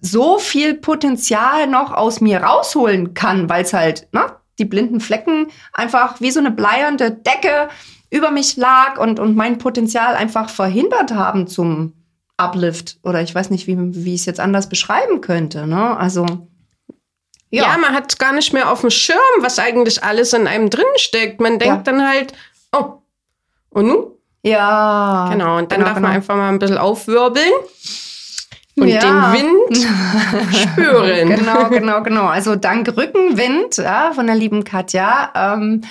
so 0.01 0.39
viel 0.39 0.75
Potenzial 0.75 1.67
noch 1.67 1.93
aus 1.93 2.21
mir 2.21 2.43
rausholen 2.43 3.15
kann, 3.15 3.49
weil 3.49 3.65
es 3.65 3.73
halt, 3.73 4.09
ne, 4.13 4.27
die 4.59 4.65
blinden 4.65 5.01
Flecken 5.01 5.49
einfach 5.73 6.21
wie 6.21 6.31
so 6.31 6.41
eine 6.41 6.51
bleiernde 6.51 7.11
Decke 7.11 7.69
über 8.11 8.31
mich 8.31 8.57
lag 8.57 8.99
und, 8.99 9.19
und 9.19 9.35
mein 9.35 9.59
Potenzial 9.59 10.15
einfach 10.15 10.51
verhindert 10.51 11.13
haben 11.13 11.47
zum 11.47 11.95
Uplift. 12.37 12.99
Oder 13.03 13.23
ich 13.23 13.35
weiß 13.35 13.51
nicht, 13.51 13.67
wie, 13.67 13.77
wie 13.79 14.15
ich 14.15 14.21
es 14.21 14.27
jetzt 14.27 14.41
anders 14.41 14.69
beschreiben 14.69 15.21
könnte. 15.21 15.67
Ne? 15.67 15.97
Also, 15.97 16.27
Ja, 17.51 17.77
man 17.79 17.95
hat 17.95 18.19
gar 18.19 18.33
nicht 18.33 18.53
mehr 18.53 18.71
auf 18.71 18.81
dem 18.83 18.91
Schirm, 18.91 19.19
was 19.41 19.59
eigentlich 19.59 20.03
alles 20.05 20.33
in 20.33 20.47
einem 20.47 20.71
drin 20.71 20.85
steckt. 20.97 21.41
Man 21.41 21.59
denkt 21.59 21.87
Ja. 21.87 21.93
dann 21.93 22.07
halt, 22.07 22.33
oh, 22.73 23.03
und 23.71 23.87
nun? 23.87 24.07
Ja. 24.45 25.29
Genau, 25.33 25.59
und 25.59 25.73
dann 25.73 25.79
genau, 25.79 25.89
darf 25.89 25.97
genau. 25.97 26.09
man 26.09 26.17
einfach 26.17 26.37
mal 26.37 26.49
ein 26.49 26.59
bisschen 26.59 26.79
aufwirbeln 26.79 27.53
und 28.77 28.89
Ja. 28.89 29.33
den 29.33 29.41
Wind 29.41 29.87
spüren. 30.57 31.29
Genau, 31.37 31.69
genau, 31.71 32.03
genau. 32.03 32.27
Also 32.27 32.57
dank 32.57 32.89
Rückenwind 32.97 33.77
ja, 33.77 34.13
von 34.13 34.27
der 34.27 34.37
lieben 34.37 34.65
Katja 34.65 35.31
ähm, 35.35 35.83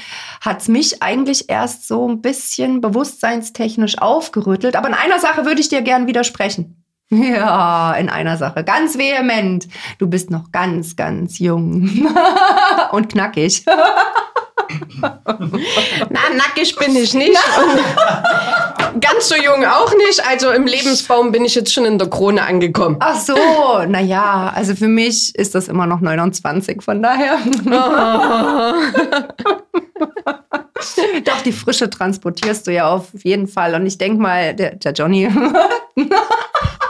hat 0.42 0.62
es 0.62 0.68
mich 0.68 1.02
eigentlich 1.02 1.50
erst 1.50 1.88
so 1.88 2.08
ein 2.08 2.22
bisschen 2.22 2.82
bewusstseinstechnisch 2.82 3.98
aufgerüttelt. 4.00 4.76
Aber 4.76 4.88
in 4.88 4.94
einer 4.94 5.20
Sache 5.20 5.46
würde 5.46 5.62
ich 5.62 5.70
dir 5.70 5.82
gern 5.82 6.08
widersprechen. 6.08 6.84
Ja, 7.10 7.94
in 7.94 8.10
einer 8.10 8.38
Sache. 8.38 8.64
Ganz 8.64 8.98
vehement. 8.98 9.68
Du 10.00 10.08
bist 10.08 10.32
noch 10.32 10.52
ganz, 10.52 10.96
ganz 10.96 11.38
jung. 11.38 12.08
Und 12.92 13.10
knackig. 13.10 13.66
Na, 16.10 16.20
nackig 16.36 16.76
bin 16.78 16.96
ich 16.96 17.14
nicht. 17.14 17.38
Und 18.94 19.02
ganz 19.02 19.30
so 19.30 19.36
jung 19.36 19.66
auch 19.66 19.94
nicht. 20.08 20.26
Also 20.28 20.52
im 20.52 20.66
Lebensbaum 20.66 21.32
bin 21.32 21.46
ich 21.46 21.56
jetzt 21.56 21.74
schon 21.74 21.86
in 21.86 21.98
der 21.98 22.10
Krone 22.10 22.44
angekommen. 22.44 22.98
Ach 23.00 23.20
so, 23.20 23.36
naja, 23.88 24.52
also 24.56 24.76
für 24.76 24.88
mich 24.88 25.36
ist 25.36 25.56
das 25.56 25.68
immer 25.68 25.88
noch 25.88 26.02
29, 26.02 26.82
von 26.82 27.02
daher. 27.02 27.40
Doch, 31.26 31.42
die 31.42 31.52
Frische 31.54 31.90
transportierst 31.90 32.68
du 32.68 32.72
ja 32.72 32.90
auf 32.90 33.08
jeden 33.24 33.48
Fall. 33.48 33.74
Und 33.76 33.86
ich 33.86 33.98
denke 33.98 34.22
mal, 34.22 34.54
der, 34.54 34.76
der 34.76 34.92
Johnny. 34.94 35.30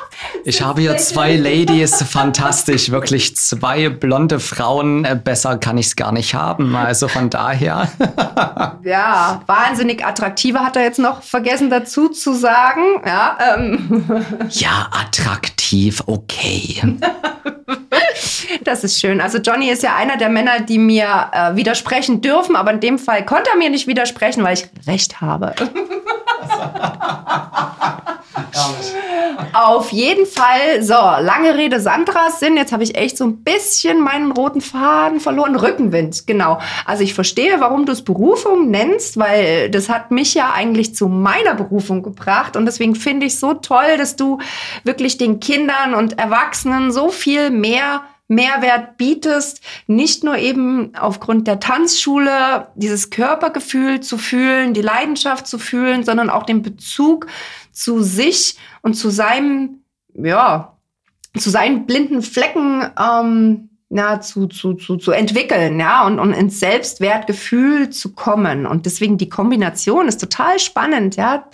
Ich 0.45 0.61
habe 0.61 0.81
hier 0.81 0.97
zwei 0.97 1.35
Ladies, 1.35 2.03
fantastisch, 2.03 2.91
wirklich 2.91 3.35
zwei 3.37 3.89
blonde 3.89 4.39
Frauen. 4.39 5.05
Äh, 5.05 5.19
Besser 5.21 5.57
kann 5.57 5.77
ich 5.77 5.87
es 5.87 5.95
gar 5.95 6.11
nicht 6.11 6.33
haben. 6.33 6.75
Also 6.75 7.07
von 7.07 7.29
daher. 7.29 7.89
ja, 8.83 9.41
wahnsinnig 9.45 10.05
attraktive 10.05 10.59
hat 10.59 10.75
er 10.75 10.83
jetzt 10.83 10.99
noch 10.99 11.23
vergessen 11.23 11.69
dazu 11.69 12.09
zu 12.09 12.33
sagen. 12.33 12.81
Ja, 13.05 13.37
ähm, 13.55 14.03
Ja, 14.49 14.89
attraktiv, 14.91 16.03
okay. 16.05 16.81
das 18.63 18.83
ist 18.83 18.99
schön. 18.99 19.21
Also 19.21 19.37
Johnny 19.37 19.69
ist 19.69 19.83
ja 19.83 19.95
einer 19.95 20.17
der 20.17 20.29
Männer, 20.29 20.59
die 20.61 20.77
mir 20.77 21.29
äh, 21.31 21.55
widersprechen 21.55 22.21
dürfen, 22.21 22.55
aber 22.55 22.71
in 22.71 22.79
dem 22.79 22.99
Fall 22.99 23.25
konnte 23.25 23.49
er 23.51 23.57
mir 23.57 23.69
nicht 23.69 23.87
widersprechen, 23.87 24.43
weil 24.43 24.55
ich 24.55 24.67
recht 24.87 25.21
habe. 25.21 25.53
Auf 29.53 29.91
jeden 29.91 30.25
Fall, 30.25 30.81
so, 30.81 30.93
lange 30.93 31.55
Rede 31.55 31.79
Sandras 31.79 32.39
Sinn. 32.39 32.57
Jetzt 32.57 32.71
habe 32.71 32.83
ich 32.83 32.95
echt 32.95 33.17
so 33.17 33.25
ein 33.25 33.43
bisschen 33.43 34.01
meinen 34.01 34.31
roten 34.31 34.61
Faden 34.61 35.19
verloren. 35.19 35.55
Rückenwind, 35.55 36.25
genau. 36.25 36.59
Also 36.85 37.03
ich 37.03 37.13
verstehe, 37.13 37.59
warum 37.59 37.85
du 37.85 37.91
es 37.91 38.03
Berufung 38.03 38.71
nennst, 38.71 39.17
weil 39.17 39.69
das 39.69 39.89
hat 39.89 40.09
mich 40.09 40.33
ja 40.33 40.51
eigentlich 40.53 40.95
zu 40.95 41.07
meiner 41.07 41.53
Berufung 41.53 42.01
gebracht. 42.01 42.55
Und 42.55 42.65
deswegen 42.65 42.95
finde 42.95 43.27
ich 43.27 43.39
so 43.39 43.53
toll, 43.53 43.97
dass 43.97 44.15
du 44.15 44.39
wirklich 44.83 45.17
den 45.19 45.39
Kindern 45.39 45.93
und 45.93 46.17
Erwachsenen 46.17 46.91
so 46.91 47.09
viel 47.09 47.51
mehr 47.51 48.01
Mehrwert 48.27 48.97
bietest, 48.97 49.61
nicht 49.87 50.23
nur 50.23 50.37
eben 50.37 50.95
aufgrund 50.95 51.47
der 51.47 51.59
Tanzschule 51.59 52.67
dieses 52.75 53.09
Körpergefühl 53.09 53.99
zu 53.99 54.17
fühlen, 54.17 54.73
die 54.73 54.81
Leidenschaft 54.81 55.45
zu 55.45 55.59
fühlen, 55.59 56.03
sondern 56.03 56.29
auch 56.29 56.43
den 56.43 56.61
Bezug 56.61 57.27
zu 57.71 58.01
sich 58.01 58.57
und 58.81 58.95
zu 58.95 59.09
seinem, 59.09 59.83
ja, 60.13 60.77
zu 61.37 61.49
seinen 61.49 61.85
blinden 61.85 62.21
Flecken 62.21 62.89
ähm, 62.97 63.69
na, 63.95 64.21
zu, 64.21 64.47
zu, 64.47 64.73
zu, 64.73 64.97
zu 64.97 65.11
entwickeln, 65.11 65.79
ja, 65.79 66.05
und, 66.07 66.17
und 66.17 66.33
ins 66.33 66.59
Selbstwertgefühl 66.59 67.91
zu 67.91 68.15
kommen. 68.15 68.65
Und 68.65 68.87
deswegen 68.87 69.19
die 69.19 69.29
Kombination 69.29 70.07
ist 70.07 70.19
total 70.19 70.57
spannend, 70.57 71.15
ja. 71.15 71.47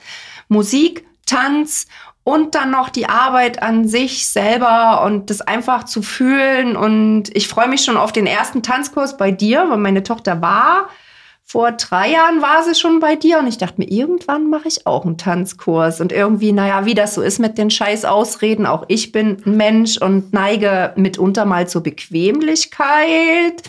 Musik, 0.48 1.06
Tanz 1.26 1.86
und 2.24 2.56
dann 2.56 2.72
noch 2.72 2.90
die 2.90 3.08
Arbeit 3.08 3.62
an 3.62 3.88
sich 3.88 4.28
selber 4.28 5.04
und 5.04 5.30
das 5.30 5.42
einfach 5.42 5.86
zu 5.86 6.02
fühlen. 6.02 6.76
Und 6.76 7.36
ich 7.36 7.48
freue 7.48 7.68
mich 7.68 7.84
schon 7.84 7.98
auf 7.98 8.12
den 8.12 8.28
ersten 8.28 8.62
Tanzkurs 8.62 9.18
bei 9.18 9.32
dir, 9.32 9.66
weil 9.70 9.78
meine 9.78 10.04
Tochter 10.04 10.42
war 10.42 10.90
vor 11.50 11.72
drei 11.72 12.12
Jahren 12.12 12.44
war 12.44 12.64
sie 12.64 12.76
schon 12.76 13.00
bei 13.00 13.16
dir 13.16 13.40
und 13.40 13.48
ich 13.48 13.58
dachte 13.58 13.82
mir, 13.82 13.90
irgendwann 13.90 14.52
mache 14.52 14.68
ich 14.68 14.86
auch 14.86 15.04
einen 15.04 15.18
Tanzkurs. 15.18 16.00
Und 16.00 16.12
irgendwie, 16.12 16.52
naja, 16.52 16.86
wie 16.86 16.94
das 16.94 17.16
so 17.16 17.24
ist 17.24 17.40
mit 17.40 17.58
den 17.58 17.72
scheiß 17.72 18.06
Ausreden, 18.06 18.68
auch 18.68 18.86
ich 18.88 19.12
bin 19.12 19.42
ein 19.44 19.58
Mensch 19.58 19.98
und 19.98 20.32
neige 20.32 20.94
mitunter 20.96 21.46
mal 21.46 21.68
zur 21.68 21.82
Bequemlichkeit. 21.82 23.64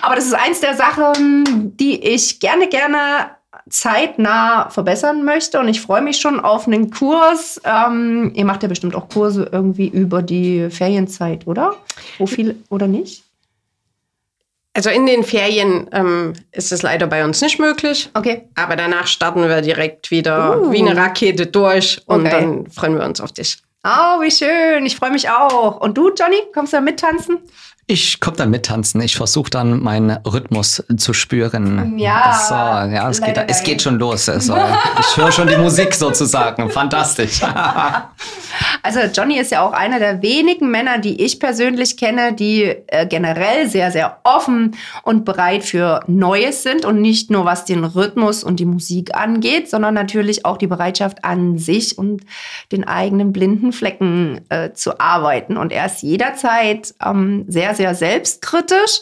Aber 0.00 0.16
das 0.16 0.26
ist 0.26 0.34
eins 0.34 0.58
der 0.58 0.74
Sachen, 0.74 1.76
die 1.76 2.04
ich 2.04 2.40
gerne, 2.40 2.66
gerne 2.66 3.36
zeitnah 3.68 4.70
verbessern 4.70 5.24
möchte. 5.24 5.58
Und 5.60 5.68
ich 5.68 5.80
freue 5.80 6.02
mich 6.02 6.18
schon 6.20 6.40
auf 6.40 6.66
einen 6.66 6.90
Kurs. 6.90 7.60
Ähm, 7.64 8.32
ihr 8.34 8.44
macht 8.44 8.62
ja 8.62 8.68
bestimmt 8.68 8.94
auch 8.94 9.08
Kurse 9.08 9.48
irgendwie 9.52 9.88
über 9.88 10.22
die 10.22 10.68
Ferienzeit, 10.70 11.46
oder? 11.46 11.74
Wo 12.18 12.26
viel 12.26 12.56
oder 12.70 12.86
nicht? 12.86 13.24
Also 14.74 14.88
in 14.88 15.04
den 15.04 15.22
Ferien 15.22 15.86
ähm, 15.92 16.32
ist 16.50 16.72
es 16.72 16.80
leider 16.82 17.06
bei 17.06 17.24
uns 17.24 17.42
nicht 17.42 17.58
möglich. 17.58 18.08
Okay. 18.14 18.48
Aber 18.54 18.74
danach 18.74 19.06
starten 19.06 19.46
wir 19.46 19.60
direkt 19.60 20.10
wieder 20.10 20.58
Uh. 20.62 20.72
wie 20.72 20.78
eine 20.78 20.96
Rakete 20.96 21.46
durch 21.46 22.00
und 22.06 22.22
Okay. 22.26 22.30
dann 22.30 22.70
freuen 22.70 22.96
wir 22.98 23.04
uns 23.04 23.20
auf 23.20 23.32
dich. 23.32 23.58
Oh, 23.84 24.20
wie 24.22 24.30
schön. 24.30 24.86
Ich 24.86 24.96
freue 24.96 25.10
mich 25.10 25.28
auch. 25.28 25.80
Und 25.80 25.98
du, 25.98 26.10
Johnny, 26.14 26.36
kommst 26.54 26.72
du 26.72 26.78
da 26.78 26.80
mittanzen? 26.80 27.38
Ich 27.88 28.20
komme 28.20 28.36
dann 28.36 28.50
mittanzen. 28.50 29.00
Ich 29.00 29.16
versuche 29.16 29.50
dann 29.50 29.82
meinen 29.82 30.10
Rhythmus 30.24 30.84
zu 30.96 31.12
spüren. 31.12 31.98
Ja, 31.98 32.40
So, 32.48 32.54
ja, 32.54 33.10
es 33.10 33.20
geht, 33.20 33.36
es 33.48 33.62
geht 33.62 33.82
schon 33.82 33.98
los. 33.98 34.28
Also, 34.28 34.56
ich 35.00 35.16
höre 35.16 35.32
schon 35.32 35.48
die 35.48 35.56
Musik 35.56 35.92
sozusagen. 35.94 36.70
Fantastisch. 36.70 37.40
Also 38.82 39.00
Johnny 39.14 39.38
ist 39.38 39.52
ja 39.52 39.64
auch 39.64 39.72
einer 39.72 39.98
der 39.98 40.22
wenigen 40.22 40.70
Männer, 40.70 40.98
die 40.98 41.22
ich 41.22 41.38
persönlich 41.38 41.96
kenne, 41.96 42.32
die 42.32 42.64
äh, 42.88 43.06
generell 43.06 43.68
sehr, 43.68 43.90
sehr 43.90 44.18
offen 44.24 44.76
und 45.04 45.24
bereit 45.24 45.62
für 45.62 46.00
Neues 46.06 46.62
sind 46.62 46.84
und 46.84 47.00
nicht 47.00 47.30
nur 47.30 47.44
was 47.44 47.64
den 47.64 47.84
Rhythmus 47.84 48.42
und 48.42 48.58
die 48.58 48.64
Musik 48.64 49.14
angeht, 49.14 49.70
sondern 49.70 49.94
natürlich 49.94 50.44
auch 50.44 50.56
die 50.56 50.66
Bereitschaft 50.66 51.24
an 51.24 51.58
sich 51.58 51.96
und 51.96 52.24
den 52.72 52.84
eigenen 52.84 53.32
blinden 53.32 53.72
Flecken 53.72 54.40
äh, 54.48 54.72
zu 54.72 54.98
arbeiten. 54.98 55.56
Und 55.56 55.72
er 55.72 55.86
ist 55.86 56.02
jederzeit 56.02 56.94
ähm, 57.04 57.44
sehr, 57.48 57.71
sehr, 57.74 57.94
selbstkritisch 57.94 59.00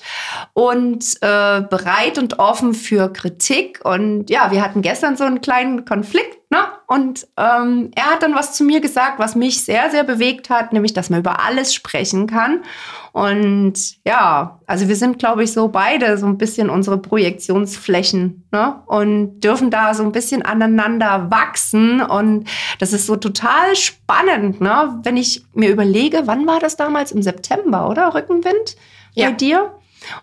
und 0.53 1.05
äh, 1.21 1.61
bereit 1.63 2.19
und 2.19 2.39
offen 2.39 2.75
für 2.75 3.13
Kritik. 3.13 3.81
Und 3.85 4.31
ja, 4.31 4.51
wir 4.51 4.63
hatten 4.63 4.83
gestern 4.83 5.17
so 5.17 5.25
einen 5.25 5.41
kleinen 5.41 5.85
Konflikt 5.85 6.40
Ne? 6.53 6.59
Und 6.89 7.29
ähm, 7.37 7.93
er 7.95 8.07
hat 8.07 8.25
dann 8.25 8.35
was 8.35 8.55
zu 8.55 8.65
mir 8.65 8.81
gesagt, 8.81 9.21
was 9.21 9.37
mich 9.37 9.65
sehr, 9.65 9.89
sehr 9.91 10.03
bewegt 10.03 10.51
hat, 10.51 10.73
nämlich, 10.73 10.93
dass 10.93 11.09
man 11.09 11.21
über 11.21 11.45
alles 11.45 11.73
sprechen 11.73 12.27
kann. 12.27 12.65
Und 13.13 13.75
ja, 14.05 14.59
also 14.67 14.89
wir 14.89 14.97
sind, 14.97 15.21
glaube 15.21 15.45
ich, 15.45 15.53
so 15.53 15.69
beide 15.69 16.19
so 16.19 16.27
ein 16.27 16.39
bisschen 16.39 16.69
unsere 16.69 16.99
Projektionsflächen 16.99 18.49
ne? 18.51 18.83
und 18.87 19.41
dürfen 19.41 19.71
da 19.71 19.95
so 19.95 20.03
ein 20.03 20.11
bisschen 20.13 20.43
aneinander 20.43 21.31
wachsen. 21.31 22.01
Und 22.01 22.49
das 22.81 22.93
ist 22.93 23.07
so 23.07 23.15
total 23.15 23.77
spannend, 23.77 24.61
ne? 24.61 24.99
wenn 25.05 25.17
ich 25.17 25.45
mir 25.55 25.71
überlege, 25.71 26.23
wann 26.25 26.47
war 26.49 26.59
das 26.59 26.77
damals? 26.77 27.13
Im 27.13 27.23
September, 27.23 27.89
oder? 27.89 28.13
Rückenwind 28.15 28.77
bei 29.15 29.23
Ja. 29.23 29.31
dir? 29.31 29.73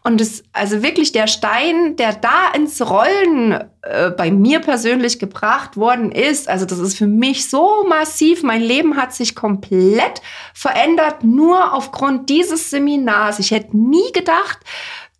Und 0.04 0.22
es, 0.22 0.44
also 0.54 0.82
wirklich 0.84 1.12
der 1.12 1.28
Stein, 1.28 1.96
der 1.96 2.14
da 2.14 2.52
ins 2.56 2.82
Rollen 2.82 3.64
äh, 3.82 4.10
bei 4.12 4.32
mir 4.32 4.60
persönlich 4.60 5.20
gebracht 5.20 5.78
worden 5.78 6.12
ist, 6.12 6.50
also 6.50 6.66
das 6.66 6.80
ist 6.80 6.98
für 6.98 7.08
mich 7.08 7.50
so 7.50 7.86
massiv. 7.88 8.44
Mein 8.44 8.62
Leben 8.62 8.98
hat 8.98 9.14
sich 9.14 9.36
komplett 9.36 10.22
verändert, 10.54 11.24
nur 11.24 11.74
aufgrund 11.74 12.30
dieses 12.30 12.70
Seminars. 12.70 13.40
Ich 13.40 13.52
hätte 13.52 13.78
nie 13.78 14.12
gedacht, 14.14 14.60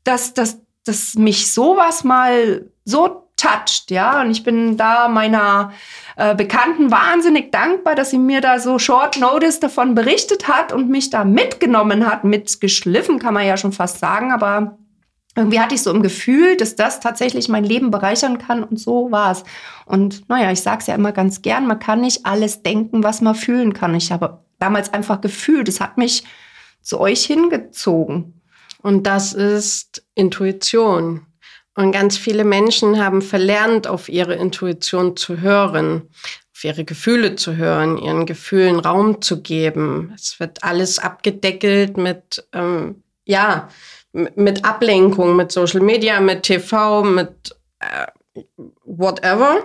dass, 0.04 0.34
dass, 0.34 0.60
dass 0.86 1.16
mich 1.16 1.52
sowas 1.52 2.04
mal 2.04 2.70
so 2.86 3.27
toucht, 3.38 3.92
ja. 3.92 4.22
Und 4.22 4.32
ich 4.32 4.44
bin 4.44 4.76
da 4.76 5.08
meiner 5.08 5.72
äh, 6.16 6.36
Bekannten 6.36 6.92
wahnsinnig 6.92 7.52
dankbar, 7.52 7.96
dass 7.96 8.10
sie 8.10 8.18
mir 8.18 8.42
da 8.42 8.60
so 8.60 8.80
Short 8.80 9.18
Notice 9.18 9.60
davon 9.60 9.96
berichtet 9.96 10.48
hat 10.48 10.74
und 10.74 10.90
mich 10.90 11.10
da 11.10 11.24
mitgenommen 11.24 12.06
hat, 12.06 12.24
mitgeschliffen, 12.24 13.20
kann 13.20 13.34
man 13.34 13.46
ja 13.46 13.56
schon 13.56 13.72
fast 13.72 14.00
sagen. 14.00 14.32
Aber 14.32 14.78
irgendwie 15.36 15.60
hatte 15.60 15.76
ich 15.76 15.84
so 15.84 15.92
im 15.92 16.02
Gefühl, 16.02 16.58
dass 16.58 16.76
das 16.76 17.00
tatsächlich 17.00 17.48
mein 17.48 17.64
Leben 17.64 17.92
bereichern 17.92 18.40
kann 18.40 18.64
und 18.64 18.80
so 18.80 19.12
war 19.12 19.32
es. 19.32 19.44
Und 19.86 20.28
naja, 20.28 20.52
ich 20.52 20.62
sage 20.62 20.80
es 20.82 20.88
ja 20.88 20.96
immer 20.96 21.12
ganz 21.12 21.44
gern, 21.44 21.68
man 21.68 21.80
kann 21.80 22.02
nicht 22.02 22.26
alles 22.26 22.64
denken, 22.64 23.04
was 23.04 23.22
man 23.22 23.36
fühlen 23.36 23.74
kann. 23.74 23.94
Ich 23.94 24.12
habe 24.12 24.40
damals 24.58 24.92
einfach 24.92 25.22
gefühlt, 25.22 25.70
es 25.70 25.80
hat 25.80 25.98
mich 25.98 26.24
zu 26.82 27.00
euch 27.00 27.24
hingezogen. 27.26 28.42
Und 28.82 29.06
das 29.06 29.34
ist 29.34 30.04
Intuition. 30.16 31.27
Und 31.78 31.92
ganz 31.92 32.18
viele 32.18 32.44
Menschen 32.44 32.98
haben 32.98 33.22
verlernt, 33.22 33.86
auf 33.86 34.10
ihre 34.10 34.34
Intuition 34.34 35.16
zu 35.16 35.42
hören, 35.42 36.10
auf 36.52 36.64
ihre 36.64 36.84
Gefühle 36.84 37.36
zu 37.36 37.56
hören, 37.56 38.00
ihren 38.00 38.26
Gefühlen 38.26 38.80
Raum 38.80 39.22
zu 39.22 39.44
geben. 39.44 40.12
Es 40.16 40.40
wird 40.40 40.64
alles 40.64 40.98
abgedeckelt 40.98 41.96
mit, 41.96 42.44
ähm, 42.52 43.04
ja, 43.26 43.70
mit 44.12 44.66
Ablenkung, 44.66 45.36
mit 45.36 45.52
Social 45.52 45.82
Media, 45.82 46.20
mit 46.20 46.44
TV, 46.44 47.04
mit 47.04 47.56
äh, 47.78 48.08
whatever. 48.84 49.64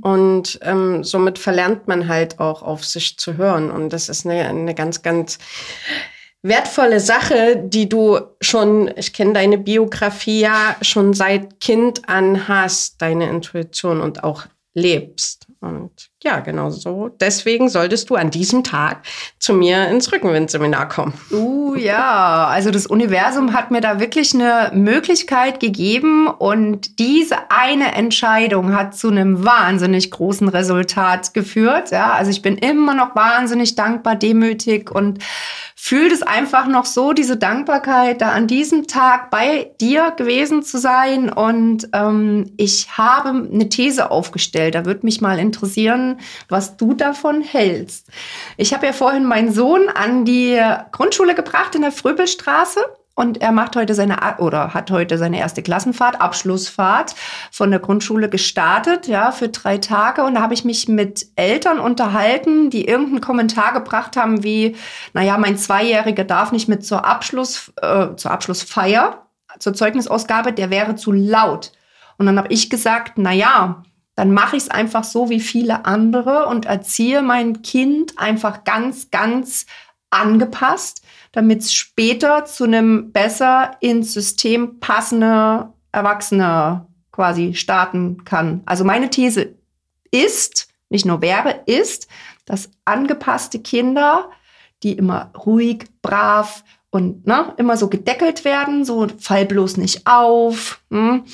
Und 0.00 0.58
ähm, 0.62 1.04
somit 1.04 1.38
verlernt 1.38 1.86
man 1.86 2.08
halt 2.08 2.40
auch 2.40 2.62
auf 2.62 2.82
sich 2.82 3.18
zu 3.18 3.36
hören. 3.36 3.70
Und 3.70 3.92
das 3.92 4.08
ist 4.08 4.24
eine, 4.24 4.48
eine 4.48 4.74
ganz, 4.74 5.02
ganz 5.02 5.38
wertvolle 6.42 7.00
Sache, 7.00 7.56
die 7.64 7.88
du 7.88 8.18
schon, 8.40 8.90
ich 8.96 9.12
kenne 9.12 9.32
deine 9.32 9.58
Biografie 9.58 10.40
ja, 10.40 10.76
schon 10.82 11.14
seit 11.14 11.60
Kind 11.60 12.08
an 12.08 12.48
hast, 12.48 13.00
deine 13.00 13.28
Intuition 13.28 14.00
und 14.00 14.24
auch 14.24 14.44
lebst. 14.74 15.46
Und 15.62 16.10
ja, 16.24 16.40
genau 16.40 16.70
so. 16.70 17.08
Deswegen 17.20 17.68
solltest 17.68 18.10
du 18.10 18.16
an 18.16 18.30
diesem 18.30 18.64
Tag 18.64 19.02
zu 19.38 19.54
mir 19.54 19.86
ins 19.88 20.10
Rückenwindseminar 20.10 20.88
kommen. 20.88 21.14
Uh, 21.30 21.76
ja, 21.76 22.48
also 22.48 22.72
das 22.72 22.86
Universum 22.86 23.52
hat 23.52 23.70
mir 23.70 23.80
da 23.80 24.00
wirklich 24.00 24.34
eine 24.34 24.72
Möglichkeit 24.74 25.60
gegeben 25.60 26.26
und 26.26 26.98
diese 26.98 27.36
eine 27.50 27.94
Entscheidung 27.94 28.74
hat 28.74 28.96
zu 28.96 29.08
einem 29.08 29.44
wahnsinnig 29.44 30.10
großen 30.10 30.48
Resultat 30.48 31.32
geführt. 31.32 31.92
Ja, 31.92 32.12
also 32.12 32.32
ich 32.32 32.42
bin 32.42 32.58
immer 32.58 32.94
noch 32.94 33.14
wahnsinnig 33.14 33.76
dankbar, 33.76 34.16
demütig 34.16 34.90
und 34.90 35.20
fühle 35.84 36.14
es 36.14 36.22
einfach 36.22 36.68
noch 36.68 36.84
so, 36.84 37.12
diese 37.12 37.36
Dankbarkeit, 37.36 38.20
da 38.20 38.30
an 38.30 38.46
diesem 38.46 38.86
Tag 38.86 39.30
bei 39.30 39.72
dir 39.80 40.12
gewesen 40.16 40.62
zu 40.62 40.78
sein. 40.78 41.28
Und 41.28 41.88
ähm, 41.92 42.52
ich 42.56 42.96
habe 42.96 43.30
eine 43.30 43.68
These 43.68 44.12
aufgestellt. 44.12 44.76
Da 44.76 44.84
würde 44.86 45.00
mich 45.02 45.20
mal 45.20 45.40
interessieren, 45.52 46.18
was 46.48 46.76
du 46.76 46.94
davon 46.94 47.42
hältst. 47.42 48.08
Ich 48.56 48.72
habe 48.72 48.86
ja 48.86 48.92
vorhin 48.92 49.24
meinen 49.24 49.52
Sohn 49.52 49.88
an 49.88 50.24
die 50.24 50.60
Grundschule 50.92 51.34
gebracht 51.34 51.74
in 51.74 51.82
der 51.82 51.92
Fröbelstraße. 51.92 52.80
Und 53.14 53.42
er 53.42 53.52
macht 53.52 53.76
heute 53.76 53.92
seine 53.92 54.16
oder 54.38 54.72
hat 54.72 54.90
heute 54.90 55.18
seine 55.18 55.38
erste 55.38 55.62
Klassenfahrt, 55.62 56.18
Abschlussfahrt 56.18 57.14
von 57.50 57.70
der 57.70 57.78
Grundschule 57.78 58.30
gestartet, 58.30 59.06
ja, 59.06 59.32
für 59.32 59.50
drei 59.50 59.76
Tage. 59.76 60.24
Und 60.24 60.34
da 60.34 60.40
habe 60.40 60.54
ich 60.54 60.64
mich 60.64 60.88
mit 60.88 61.26
Eltern 61.36 61.78
unterhalten, 61.78 62.70
die 62.70 62.88
irgendeinen 62.88 63.20
Kommentar 63.20 63.74
gebracht 63.74 64.16
haben, 64.16 64.42
wie, 64.44 64.76
naja, 65.12 65.36
mein 65.36 65.58
Zweijähriger 65.58 66.24
darf 66.24 66.52
nicht 66.52 66.70
mit 66.70 66.86
zur 66.86 67.04
Abschluss, 67.04 67.70
äh, 67.82 68.16
zur 68.16 68.30
Abschlussfeier, 68.30 69.26
zur 69.58 69.74
Zeugnisausgabe, 69.74 70.54
der 70.54 70.70
wäre 70.70 70.94
zu 70.94 71.12
laut. 71.12 71.72
Und 72.16 72.24
dann 72.24 72.38
habe 72.38 72.48
ich 72.52 72.70
gesagt, 72.70 73.18
naja, 73.18 73.82
dann 74.22 74.30
mache 74.30 74.54
ich 74.56 74.62
es 74.62 74.68
einfach 74.68 75.02
so 75.02 75.30
wie 75.30 75.40
viele 75.40 75.84
andere 75.84 76.46
und 76.46 76.66
erziehe 76.66 77.22
mein 77.22 77.62
Kind 77.62 78.20
einfach 78.20 78.62
ganz, 78.62 79.10
ganz 79.10 79.66
angepasst, 80.10 81.02
damit 81.32 81.62
es 81.62 81.74
später 81.74 82.44
zu 82.44 82.62
einem 82.62 83.10
besser 83.10 83.72
ins 83.80 84.12
System 84.12 84.78
passende 84.78 85.72
Erwachsene 85.90 86.86
quasi 87.10 87.54
starten 87.54 88.22
kann. 88.24 88.62
Also 88.64 88.84
meine 88.84 89.10
These 89.10 89.56
ist, 90.12 90.68
nicht 90.88 91.04
nur 91.04 91.20
wäre, 91.20 91.62
ist, 91.66 92.06
dass 92.44 92.70
angepasste 92.84 93.58
Kinder, 93.58 94.30
die 94.84 94.92
immer 94.92 95.32
ruhig, 95.36 95.86
brav 96.00 96.62
und 96.90 97.26
ne, 97.26 97.54
immer 97.56 97.76
so 97.76 97.88
gedeckelt 97.88 98.44
werden, 98.44 98.84
so 98.84 99.08
fall 99.18 99.46
bloß 99.46 99.78
nicht 99.78 100.06
auf, 100.06 100.80
hm, 100.92 101.24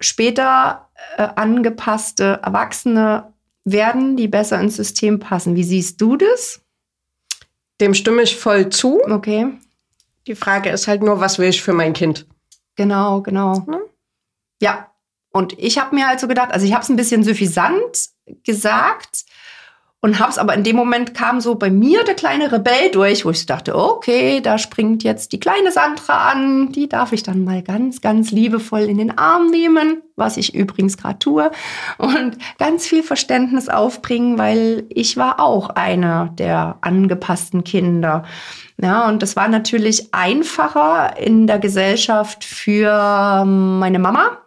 später 0.00 0.88
äh, 1.16 1.28
angepasste 1.36 2.40
Erwachsene 2.42 3.32
werden, 3.64 4.16
die 4.16 4.28
besser 4.28 4.60
ins 4.60 4.76
System 4.76 5.18
passen. 5.18 5.54
Wie 5.56 5.64
siehst 5.64 6.00
du 6.00 6.16
das? 6.16 6.60
Dem 7.80 7.94
stimme 7.94 8.22
ich 8.22 8.36
voll 8.36 8.70
zu. 8.70 9.00
Okay, 9.04 9.52
Die 10.26 10.34
Frage 10.34 10.70
ist 10.70 10.88
halt 10.88 11.02
nur, 11.02 11.20
was 11.20 11.38
will 11.38 11.48
ich 11.48 11.62
für 11.62 11.72
mein 11.72 11.92
Kind? 11.92 12.26
genau, 12.76 13.22
genau. 13.22 13.58
Ne? 13.66 13.80
Ja, 14.62 14.90
und 15.30 15.58
ich 15.58 15.78
habe 15.78 15.94
mir 15.94 16.06
halt 16.06 16.20
so 16.20 16.28
gedacht, 16.28 16.52
also 16.52 16.64
ich 16.64 16.72
habe 16.72 16.82
es 16.82 16.88
ein 16.88 16.96
bisschen 16.96 17.24
suffisant 17.24 18.08
gesagt 18.44 19.24
und 20.00 20.20
habe 20.20 20.30
es 20.30 20.38
aber 20.38 20.54
in 20.54 20.62
dem 20.62 20.76
Moment 20.76 21.12
kam 21.12 21.40
so 21.40 21.56
bei 21.56 21.70
mir 21.70 22.04
der 22.04 22.14
kleine 22.14 22.52
Rebell 22.52 22.90
durch, 22.92 23.24
wo 23.24 23.30
ich 23.30 23.46
dachte, 23.46 23.74
okay, 23.74 24.40
da 24.40 24.56
springt 24.56 25.02
jetzt 25.02 25.32
die 25.32 25.40
kleine 25.40 25.72
Sandra 25.72 26.30
an, 26.30 26.70
die 26.70 26.88
darf 26.88 27.12
ich 27.12 27.24
dann 27.24 27.42
mal 27.42 27.62
ganz, 27.62 28.00
ganz 28.00 28.30
liebevoll 28.30 28.82
in 28.82 28.98
den 28.98 29.18
Arm 29.18 29.50
nehmen, 29.50 30.02
was 30.14 30.36
ich 30.36 30.54
übrigens 30.54 30.96
gerade 30.98 31.18
tue 31.18 31.50
und 31.98 32.38
ganz 32.58 32.86
viel 32.86 33.02
Verständnis 33.02 33.68
aufbringen, 33.68 34.38
weil 34.38 34.84
ich 34.88 35.16
war 35.16 35.40
auch 35.40 35.70
eine 35.70 36.30
der 36.38 36.78
angepassten 36.80 37.64
Kinder. 37.64 38.22
Ja, 38.80 39.08
und 39.08 39.20
das 39.20 39.34
war 39.34 39.48
natürlich 39.48 40.14
einfacher 40.14 41.16
in 41.18 41.48
der 41.48 41.58
Gesellschaft 41.58 42.44
für 42.44 43.44
meine 43.44 43.98
Mama, 43.98 44.38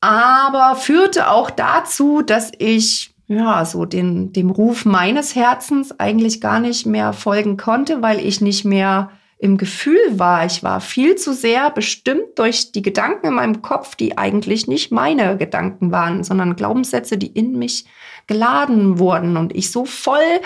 aber 0.00 0.74
führte 0.74 1.30
auch 1.30 1.50
dazu, 1.50 2.22
dass 2.22 2.50
ich 2.58 3.14
ja 3.28 3.64
so 3.64 3.84
den, 3.84 4.32
dem 4.32 4.50
Ruf 4.50 4.84
meines 4.84 5.34
Herzens 5.34 5.98
eigentlich 6.00 6.40
gar 6.40 6.60
nicht 6.60 6.86
mehr 6.86 7.12
folgen 7.12 7.56
konnte, 7.56 8.02
weil 8.02 8.18
ich 8.20 8.40
nicht 8.40 8.64
mehr 8.64 9.10
im 9.38 9.56
Gefühl 9.56 10.00
war. 10.10 10.44
Ich 10.46 10.62
war 10.62 10.80
viel 10.80 11.14
zu 11.14 11.32
sehr 11.32 11.70
bestimmt 11.70 12.38
durch 12.38 12.72
die 12.72 12.82
Gedanken 12.82 13.28
in 13.28 13.34
meinem 13.34 13.62
Kopf, 13.62 13.94
die 13.94 14.18
eigentlich 14.18 14.66
nicht 14.66 14.90
meine 14.90 15.36
Gedanken 15.36 15.92
waren, 15.92 16.24
sondern 16.24 16.56
Glaubenssätze, 16.56 17.18
die 17.18 17.28
in 17.28 17.56
mich 17.56 17.84
geladen 18.26 18.98
wurden 18.98 19.36
und 19.36 19.54
ich 19.54 19.70
so 19.70 19.84
voll 19.84 20.40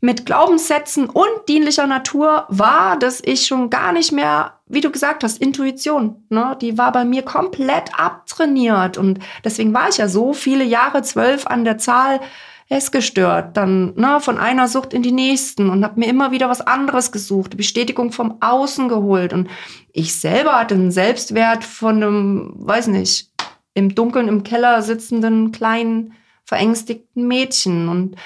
mit 0.00 0.26
Glaubenssätzen 0.26 1.08
und 1.08 1.48
dienlicher 1.48 1.86
Natur 1.86 2.46
war, 2.48 2.98
dass 2.98 3.22
ich 3.24 3.46
schon 3.46 3.70
gar 3.70 3.92
nicht 3.92 4.12
mehr, 4.12 4.58
wie 4.72 4.80
du 4.80 4.90
gesagt 4.90 5.22
hast, 5.22 5.40
Intuition, 5.40 6.24
ne, 6.30 6.56
die 6.60 6.78
war 6.78 6.92
bei 6.92 7.04
mir 7.04 7.22
komplett 7.22 7.90
abtrainiert. 7.96 8.96
Und 8.96 9.18
deswegen 9.44 9.74
war 9.74 9.88
ich 9.88 9.98
ja 9.98 10.08
so 10.08 10.32
viele 10.32 10.64
Jahre, 10.64 11.02
zwölf 11.02 11.46
an 11.46 11.64
der 11.64 11.78
Zahl, 11.78 12.20
essgestört, 12.68 13.56
dann 13.56 13.92
ne, 13.96 14.18
von 14.20 14.38
einer 14.38 14.66
Sucht 14.66 14.94
in 14.94 15.02
die 15.02 15.12
nächsten 15.12 15.68
und 15.68 15.84
habe 15.84 16.00
mir 16.00 16.08
immer 16.08 16.30
wieder 16.30 16.48
was 16.48 16.62
anderes 16.62 17.12
gesucht, 17.12 17.56
Bestätigung 17.56 18.12
vom 18.12 18.38
Außen 18.40 18.88
geholt. 18.88 19.34
Und 19.34 19.48
ich 19.92 20.18
selber 20.18 20.58
hatte 20.58 20.74
einen 20.74 20.90
Selbstwert 20.90 21.64
von 21.64 22.02
einem, 22.02 22.54
weiß 22.56 22.86
nicht, 22.86 23.30
im 23.74 23.94
Dunkeln 23.94 24.26
im 24.28 24.42
Keller 24.42 24.80
sitzenden 24.80 25.52
kleinen, 25.52 26.14
verängstigten 26.44 27.28
Mädchen. 27.28 27.90
Und 27.90 28.16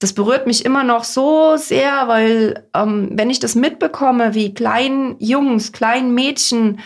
das 0.00 0.14
berührt 0.14 0.46
mich 0.46 0.64
immer 0.64 0.82
noch 0.82 1.04
so 1.04 1.56
sehr, 1.56 2.08
weil 2.08 2.66
ähm, 2.74 3.10
wenn 3.12 3.30
ich 3.30 3.38
das 3.38 3.54
mitbekomme, 3.54 4.34
wie 4.34 4.54
kleinen 4.54 5.16
Jungs, 5.18 5.72
kleinen 5.72 6.14
Mädchen, 6.14 6.80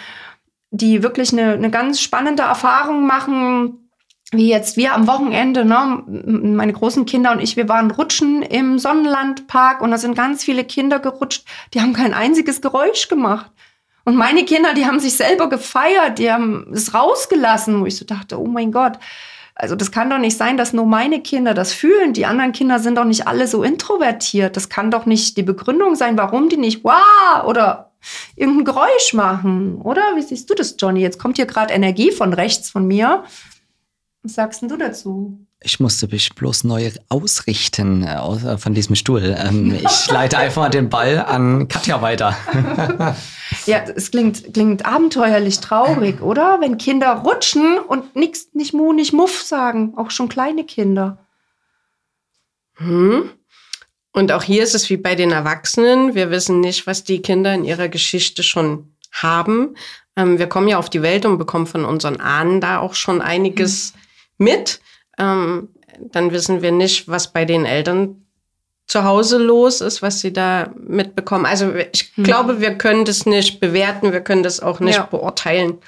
die 0.70 1.04
wirklich 1.04 1.32
eine, 1.32 1.52
eine 1.52 1.70
ganz 1.70 2.00
spannende 2.00 2.42
Erfahrung 2.42 3.06
machen, 3.06 3.88
wie 4.32 4.48
jetzt 4.48 4.76
wir 4.76 4.94
am 4.94 5.06
Wochenende, 5.06 5.64
ne, 5.64 6.02
meine 6.06 6.72
großen 6.72 7.06
Kinder 7.06 7.30
und 7.30 7.40
ich, 7.40 7.56
wir 7.56 7.68
waren 7.68 7.92
rutschen 7.92 8.42
im 8.42 8.80
Sonnenlandpark 8.80 9.80
und 9.80 9.92
da 9.92 9.98
sind 9.98 10.16
ganz 10.16 10.42
viele 10.42 10.64
Kinder 10.64 10.98
gerutscht, 10.98 11.44
die 11.72 11.80
haben 11.80 11.92
kein 11.92 12.14
einziges 12.14 12.60
Geräusch 12.60 13.08
gemacht. 13.08 13.48
Und 14.04 14.16
meine 14.16 14.44
Kinder, 14.44 14.74
die 14.74 14.86
haben 14.86 14.98
sich 14.98 15.16
selber 15.16 15.48
gefeiert, 15.48 16.18
die 16.18 16.32
haben 16.32 16.66
es 16.74 16.94
rausgelassen, 16.94 17.80
wo 17.80 17.86
ich 17.86 17.96
so 17.96 18.04
dachte, 18.04 18.40
oh 18.40 18.46
mein 18.46 18.72
Gott, 18.72 18.98
also 19.54 19.76
das 19.76 19.92
kann 19.92 20.10
doch 20.10 20.18
nicht 20.18 20.36
sein, 20.36 20.56
dass 20.56 20.72
nur 20.72 20.86
meine 20.86 21.20
Kinder 21.22 21.54
das 21.54 21.72
fühlen. 21.72 22.12
Die 22.12 22.26
anderen 22.26 22.52
Kinder 22.52 22.80
sind 22.80 22.96
doch 22.96 23.04
nicht 23.04 23.28
alle 23.28 23.46
so 23.46 23.62
introvertiert. 23.62 24.56
Das 24.56 24.68
kann 24.68 24.90
doch 24.90 25.06
nicht 25.06 25.36
die 25.36 25.42
Begründung 25.44 25.94
sein, 25.94 26.18
warum 26.18 26.48
die 26.48 26.56
nicht 26.56 26.82
wow 26.82 27.44
oder 27.46 27.92
irgendein 28.36 28.64
Geräusch 28.64 29.14
machen, 29.14 29.80
oder? 29.80 30.02
Wie 30.16 30.22
siehst 30.22 30.50
du 30.50 30.54
das, 30.54 30.76
Johnny? 30.78 31.00
Jetzt 31.00 31.18
kommt 31.18 31.36
hier 31.36 31.46
gerade 31.46 31.72
Energie 31.72 32.10
von 32.10 32.32
rechts 32.32 32.68
von 32.68 32.86
mir. 32.86 33.24
Was 34.22 34.34
sagst 34.34 34.62
denn 34.62 34.68
du 34.68 34.76
dazu? 34.76 35.38
Ich 35.64 35.80
musste 35.80 36.06
mich 36.08 36.34
bloß 36.34 36.64
neu 36.64 36.90
ausrichten 37.08 38.02
äh, 38.02 38.58
von 38.58 38.74
diesem 38.74 38.96
Stuhl. 38.96 39.34
Ähm, 39.38 39.74
ich 39.74 40.06
leite 40.10 40.36
einfach 40.36 40.68
den 40.68 40.90
Ball 40.90 41.18
an 41.18 41.68
Katja 41.68 42.02
weiter. 42.02 42.36
ja, 43.66 43.78
es 43.78 44.10
klingt, 44.10 44.52
klingt 44.52 44.84
abenteuerlich 44.84 45.60
traurig, 45.60 46.20
oder? 46.20 46.60
Wenn 46.60 46.76
Kinder 46.76 47.22
rutschen 47.24 47.78
und 47.78 48.14
nix, 48.14 48.48
nicht 48.52 48.74
Mu, 48.74 48.92
nicht 48.92 49.14
Muff 49.14 49.42
sagen. 49.42 49.94
Auch 49.96 50.10
schon 50.10 50.28
kleine 50.28 50.64
Kinder. 50.64 51.18
Hm. 52.74 53.30
Und 54.12 54.32
auch 54.32 54.42
hier 54.42 54.62
ist 54.62 54.74
es 54.74 54.90
wie 54.90 54.98
bei 54.98 55.14
den 55.14 55.32
Erwachsenen. 55.32 56.14
Wir 56.14 56.30
wissen 56.30 56.60
nicht, 56.60 56.86
was 56.86 57.04
die 57.04 57.22
Kinder 57.22 57.54
in 57.54 57.64
ihrer 57.64 57.88
Geschichte 57.88 58.42
schon 58.42 58.94
haben. 59.12 59.76
Ähm, 60.14 60.38
wir 60.38 60.46
kommen 60.46 60.68
ja 60.68 60.78
auf 60.78 60.90
die 60.90 61.02
Welt 61.02 61.24
und 61.24 61.38
bekommen 61.38 61.66
von 61.66 61.86
unseren 61.86 62.20
Ahnen 62.20 62.60
da 62.60 62.80
auch 62.80 62.94
schon 62.94 63.22
einiges 63.22 63.94
mhm. 64.38 64.44
mit 64.44 64.80
ähm, 65.18 65.68
dann 66.00 66.32
wissen 66.32 66.62
wir 66.62 66.72
nicht, 66.72 67.08
was 67.08 67.32
bei 67.32 67.44
den 67.44 67.64
Eltern 67.64 68.24
zu 68.86 69.04
Hause 69.04 69.38
los 69.38 69.80
ist, 69.80 70.02
was 70.02 70.20
sie 70.20 70.32
da 70.32 70.72
mitbekommen. 70.76 71.46
Also 71.46 71.74
ich 71.74 72.12
hm. 72.14 72.24
glaube, 72.24 72.60
wir 72.60 72.76
können 72.76 73.04
das 73.04 73.26
nicht 73.26 73.60
bewerten, 73.60 74.12
wir 74.12 74.20
können 74.20 74.42
das 74.42 74.60
auch 74.60 74.80
nicht 74.80 74.96
ja. 74.96 75.06
beurteilen. 75.06 75.78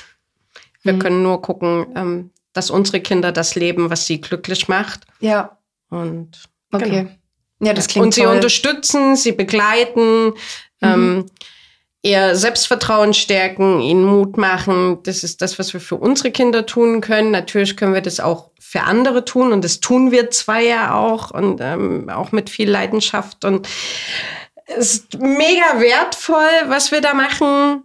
Wir 0.82 0.94
hm. 0.94 0.98
können 1.00 1.22
nur 1.22 1.42
gucken, 1.42 1.86
ähm, 1.94 2.30
dass 2.52 2.70
unsere 2.70 3.00
Kinder 3.00 3.32
das 3.32 3.54
leben, 3.54 3.90
was 3.90 4.06
sie 4.06 4.20
glücklich 4.20 4.68
macht. 4.68 5.06
Ja. 5.20 5.58
Und 5.90 6.44
okay. 6.72 6.90
Genau. 6.90 7.10
Ja, 7.60 7.72
das 7.72 7.88
klingt 7.88 8.06
Und 8.06 8.14
sie 8.14 8.22
toll. 8.22 8.34
unterstützen, 8.34 9.16
sie 9.16 9.32
begleiten. 9.32 10.26
Mhm. 10.26 10.34
Ähm, 10.82 11.26
ihr 12.06 12.36
Selbstvertrauen 12.36 13.14
stärken, 13.14 13.80
ihnen 13.80 14.04
Mut 14.04 14.36
machen. 14.36 15.02
Das 15.02 15.24
ist 15.24 15.42
das, 15.42 15.58
was 15.58 15.72
wir 15.72 15.80
für 15.80 15.96
unsere 15.96 16.30
Kinder 16.30 16.64
tun 16.64 17.00
können. 17.00 17.30
Natürlich 17.32 17.76
können 17.76 17.94
wir 17.94 18.00
das 18.00 18.20
auch 18.20 18.50
für 18.60 18.82
andere 18.82 19.24
tun 19.24 19.52
und 19.52 19.64
das 19.64 19.80
tun 19.80 20.12
wir 20.12 20.30
zwar 20.30 20.60
ja 20.60 20.94
auch 20.94 21.30
und 21.30 21.60
ähm, 21.60 22.08
auch 22.08 22.32
mit 22.32 22.50
viel 22.50 22.70
Leidenschaft 22.70 23.44
und 23.44 23.68
es 24.66 24.94
ist 24.94 25.18
mega 25.18 25.80
wertvoll, 25.80 26.68
was 26.68 26.90
wir 26.90 27.00
da 27.00 27.14
machen. 27.14 27.84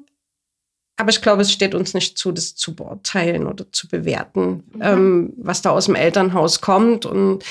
Aber 0.97 1.09
ich 1.09 1.21
glaube, 1.21 1.43
es 1.43 1.51
steht 1.51 1.73
uns 1.73 1.93
nicht 1.93 2.17
zu, 2.17 2.31
das 2.31 2.55
zu 2.55 2.75
beurteilen 2.75 3.47
oder 3.47 3.71
zu 3.71 3.87
bewerten, 3.87 4.63
mhm. 4.73 4.81
ähm, 4.81 5.33
was 5.37 5.61
da 5.61 5.71
aus 5.71 5.85
dem 5.85 5.95
Elternhaus 5.95 6.61
kommt. 6.61 7.05
Und 7.05 7.43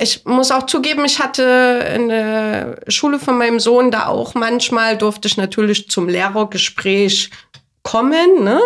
ich 0.00 0.24
muss 0.24 0.50
auch 0.50 0.64
zugeben, 0.64 1.04
ich 1.04 1.18
hatte 1.18 1.86
in 1.94 2.08
der 2.08 2.80
Schule 2.88 3.18
von 3.18 3.36
meinem 3.36 3.60
Sohn 3.60 3.90
da 3.90 4.06
auch 4.06 4.34
manchmal 4.34 4.96
durfte 4.96 5.28
ich 5.28 5.36
natürlich 5.36 5.90
zum 5.90 6.08
Lehrergespräch 6.08 7.30
kommen, 7.82 8.44
ne? 8.44 8.60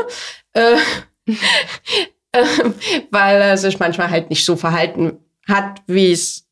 Äh, 0.52 0.76
äh, 2.32 2.44
weil 3.10 3.40
er 3.40 3.58
sich 3.58 3.78
manchmal 3.78 4.10
halt 4.10 4.30
nicht 4.30 4.44
so 4.44 4.56
verhalten 4.56 5.18
hat, 5.48 5.82
wie 5.86 6.12
es 6.12 6.46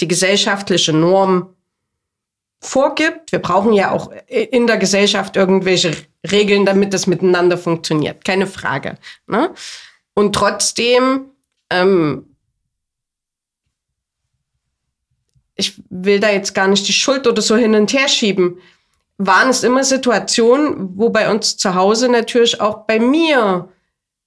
die 0.00 0.08
gesellschaftliche 0.08 0.92
Norm 0.92 1.54
vorgibt. 2.60 3.30
Wir 3.30 3.38
brauchen 3.38 3.72
ja 3.72 3.92
auch 3.92 4.10
in 4.26 4.66
der 4.66 4.78
Gesellschaft 4.78 5.36
irgendwelche 5.36 5.92
Regeln, 6.28 6.66
damit 6.66 6.92
das 6.92 7.06
miteinander 7.06 7.56
funktioniert. 7.56 8.24
Keine 8.24 8.46
Frage. 8.46 8.98
Ne? 9.26 9.54
Und 10.14 10.34
trotzdem 10.34 11.30
ähm, 11.70 12.36
ich 15.58 15.82
will 15.90 16.20
da 16.20 16.30
jetzt 16.30 16.54
gar 16.54 16.68
nicht 16.68 16.88
die 16.88 16.92
Schuld 16.92 17.26
oder 17.26 17.42
so 17.42 17.56
hin 17.56 17.74
und 17.74 17.92
her 17.92 18.08
schieben, 18.08 18.58
waren 19.18 19.50
es 19.50 19.64
immer 19.64 19.84
Situationen, 19.84 20.96
wo 20.96 21.10
bei 21.10 21.30
uns 21.30 21.56
zu 21.56 21.74
Hause 21.74 22.08
natürlich 22.08 22.60
auch 22.60 22.86
bei 22.86 23.00
mir 23.00 23.68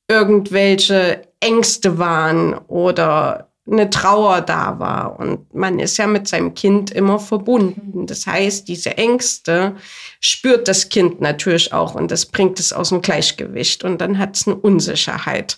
irgendwelche 0.09 1.27
Ängste 1.39 1.97
waren 1.97 2.53
oder 2.67 3.47
eine 3.65 3.89
Trauer 3.89 4.41
da 4.41 4.77
war. 4.79 5.17
Und 5.17 5.53
man 5.55 5.79
ist 5.79 5.97
ja 5.97 6.05
mit 6.05 6.27
seinem 6.27 6.53
Kind 6.53 6.91
immer 6.91 7.17
verbunden. 7.17 8.05
Das 8.05 8.27
heißt, 8.27 8.67
diese 8.67 8.97
Ängste 8.97 9.77
spürt 10.19 10.67
das 10.67 10.89
Kind 10.89 11.21
natürlich 11.21 11.71
auch 11.71 11.95
und 11.95 12.11
das 12.11 12.25
bringt 12.25 12.59
es 12.59 12.73
aus 12.73 12.89
dem 12.89 13.01
Gleichgewicht 13.01 13.85
und 13.85 14.01
dann 14.01 14.17
hat 14.17 14.35
es 14.35 14.47
eine 14.47 14.57
Unsicherheit. 14.57 15.55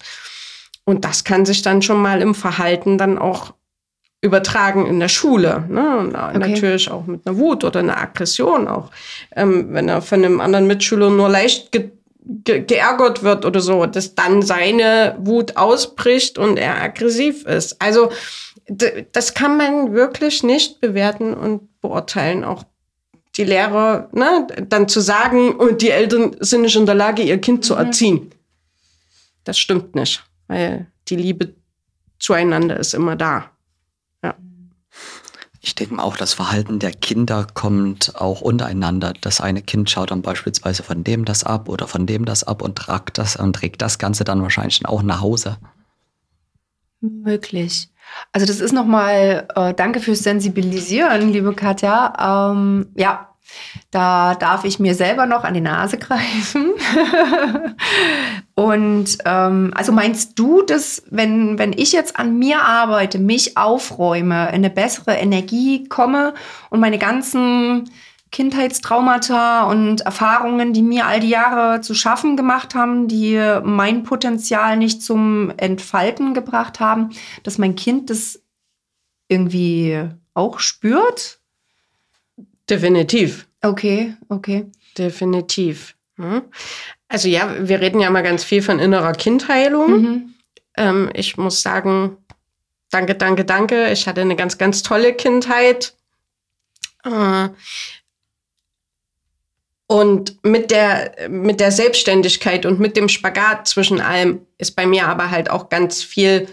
Und 0.85 1.03
das 1.03 1.23
kann 1.23 1.45
sich 1.45 1.63
dann 1.63 1.81
schon 1.81 1.99
mal 1.99 2.21
im 2.21 2.35
Verhalten 2.35 2.99
dann 2.99 3.17
auch 3.17 3.53
übertragen 4.23 4.85
in 4.85 5.01
der 5.01 5.09
Schule. 5.09 5.65
Ne? 5.67 6.07
Okay. 6.07 6.37
Natürlich 6.37 6.89
auch 6.89 7.05
mit 7.05 7.27
einer 7.27 7.37
Wut 7.37 7.65
oder 7.65 7.81
einer 7.81 7.97
Aggression 7.97 8.69
auch. 8.69 8.89
Ähm, 9.35 9.73
wenn 9.73 9.89
er 9.89 10.01
von 10.01 10.23
einem 10.23 10.39
anderen 10.39 10.65
Mitschüler 10.65 11.09
nur 11.09 11.29
leicht 11.29 11.73
ge 11.73 11.91
ge 12.25 12.63
geärgert 12.63 13.21
wird 13.23 13.45
oder 13.45 13.59
so, 13.59 13.85
dass 13.85 14.15
dann 14.15 14.41
seine 14.41 15.17
Wut 15.19 15.57
ausbricht 15.57 16.37
und 16.37 16.57
er 16.57 16.81
aggressiv 16.81 17.45
ist. 17.45 17.81
Also 17.81 18.11
das 19.11 19.33
kann 19.33 19.57
man 19.57 19.93
wirklich 19.93 20.41
nicht 20.41 20.79
bewerten 20.79 21.33
und 21.33 21.81
beurteilen. 21.81 22.45
Auch 22.45 22.63
die 23.35 23.43
Lehrer, 23.43 24.07
ne, 24.13 24.47
dann 24.69 24.87
zu 24.87 25.01
sagen, 25.01 25.51
und 25.51 25.81
die 25.81 25.89
Eltern 25.89 26.37
sind 26.39 26.61
nicht 26.61 26.77
in 26.77 26.85
der 26.85 26.95
Lage, 26.95 27.23
ihr 27.23 27.41
Kind 27.41 27.65
zu 27.65 27.73
mhm. 27.73 27.79
erziehen. 27.79 28.31
Das 29.43 29.59
stimmt 29.59 29.95
nicht, 29.95 30.23
weil 30.47 30.87
die 31.09 31.17
Liebe 31.17 31.55
zueinander 32.19 32.79
ist 32.79 32.93
immer 32.93 33.17
da. 33.17 33.52
Ich 35.65 35.75
denke 35.75 36.03
auch, 36.03 36.17
das 36.17 36.33
Verhalten 36.33 36.79
der 36.79 36.91
Kinder 36.91 37.47
kommt 37.53 38.17
auch 38.17 38.41
untereinander. 38.41 39.13
Das 39.21 39.39
eine 39.39 39.61
Kind 39.61 39.89
schaut 39.89 40.11
dann 40.11 40.21
beispielsweise 40.21 40.83
von 40.83 41.05
dem 41.05 41.23
das 41.23 41.45
ab 41.45 41.69
oder 41.69 41.87
von 41.87 42.05
dem 42.05 42.25
das 42.25 42.43
ab 42.43 42.61
und 42.61 42.75
tragt 42.75 43.17
das 43.17 43.37
und 43.37 43.53
trägt 43.53 43.81
das 43.81 43.97
Ganze 43.97 44.25
dann 44.25 44.41
wahrscheinlich 44.41 44.85
auch 44.85 45.01
nach 45.03 45.21
Hause. 45.21 45.55
Möglich. 46.99 47.87
Also 48.33 48.45
das 48.45 48.59
ist 48.59 48.73
nochmal, 48.73 49.47
äh, 49.55 49.73
danke 49.73 50.01
fürs 50.01 50.19
Sensibilisieren, 50.19 51.31
liebe 51.31 51.53
Katja. 51.53 52.51
Ähm, 52.51 52.87
ja, 52.95 53.32
da 53.91 54.35
darf 54.35 54.63
ich 54.63 54.79
mir 54.79 54.95
selber 54.95 55.25
noch 55.25 55.43
an 55.43 55.53
die 55.53 55.61
Nase 55.61 55.97
greifen. 55.97 56.71
und 58.55 59.17
ähm, 59.25 59.71
also 59.75 59.91
meinst 59.91 60.37
du, 60.39 60.61
dass 60.61 61.03
wenn, 61.09 61.59
wenn 61.59 61.73
ich 61.73 61.91
jetzt 61.91 62.17
an 62.17 62.37
mir 62.37 62.61
arbeite, 62.61 63.19
mich 63.19 63.57
aufräume, 63.57 64.47
in 64.49 64.55
eine 64.55 64.69
bessere 64.69 65.13
Energie 65.13 65.87
komme 65.87 66.33
und 66.69 66.79
meine 66.79 66.97
ganzen 66.97 67.89
Kindheitstraumata 68.33 69.63
und 69.63 70.01
Erfahrungen, 70.01 70.73
die 70.73 70.81
mir 70.81 71.05
all 71.05 71.19
die 71.19 71.29
Jahre 71.29 71.81
zu 71.81 71.93
schaffen 71.93 72.35
gemacht 72.35 72.73
haben, 72.73 73.07
die 73.07 73.39
mein 73.63 74.03
Potenzial 74.03 74.75
nicht 74.75 75.03
zum 75.03 75.53
Entfalten 75.57 76.33
gebracht 76.33 76.79
haben, 76.79 77.11
dass 77.43 77.59
mein 77.59 77.75
Kind 77.75 78.09
das 78.09 78.41
irgendwie 79.27 80.09
auch 80.33 80.59
spürt? 80.59 81.42
Definitiv. 82.69 83.47
Okay, 83.61 84.15
okay. 84.29 84.65
Definitiv. 84.97 85.95
Also 87.07 87.27
ja, 87.27 87.67
wir 87.67 87.81
reden 87.81 87.99
ja 87.99 88.09
mal 88.09 88.23
ganz 88.23 88.43
viel 88.43 88.61
von 88.61 88.79
innerer 88.79 89.13
Kindheilung. 89.13 90.01
Mhm. 90.01 90.33
Ähm, 90.77 91.09
ich 91.13 91.37
muss 91.37 91.61
sagen, 91.61 92.17
danke, 92.89 93.15
danke, 93.15 93.45
danke. 93.45 93.91
Ich 93.91 94.07
hatte 94.07 94.21
eine 94.21 94.35
ganz, 94.35 94.57
ganz 94.57 94.83
tolle 94.83 95.13
Kindheit. 95.13 95.93
Äh, 97.03 97.49
und 99.87 100.43
mit 100.43 100.71
der, 100.71 101.29
mit 101.29 101.59
der 101.59 101.71
Selbstständigkeit 101.71 102.65
und 102.65 102.79
mit 102.79 102.97
dem 102.97 103.09
Spagat 103.09 103.67
zwischen 103.67 104.01
allem 104.01 104.45
ist 104.57 104.75
bei 104.75 104.87
mir 104.87 105.07
aber 105.07 105.29
halt 105.29 105.49
auch 105.49 105.69
ganz 105.69 106.01
viel 106.01 106.47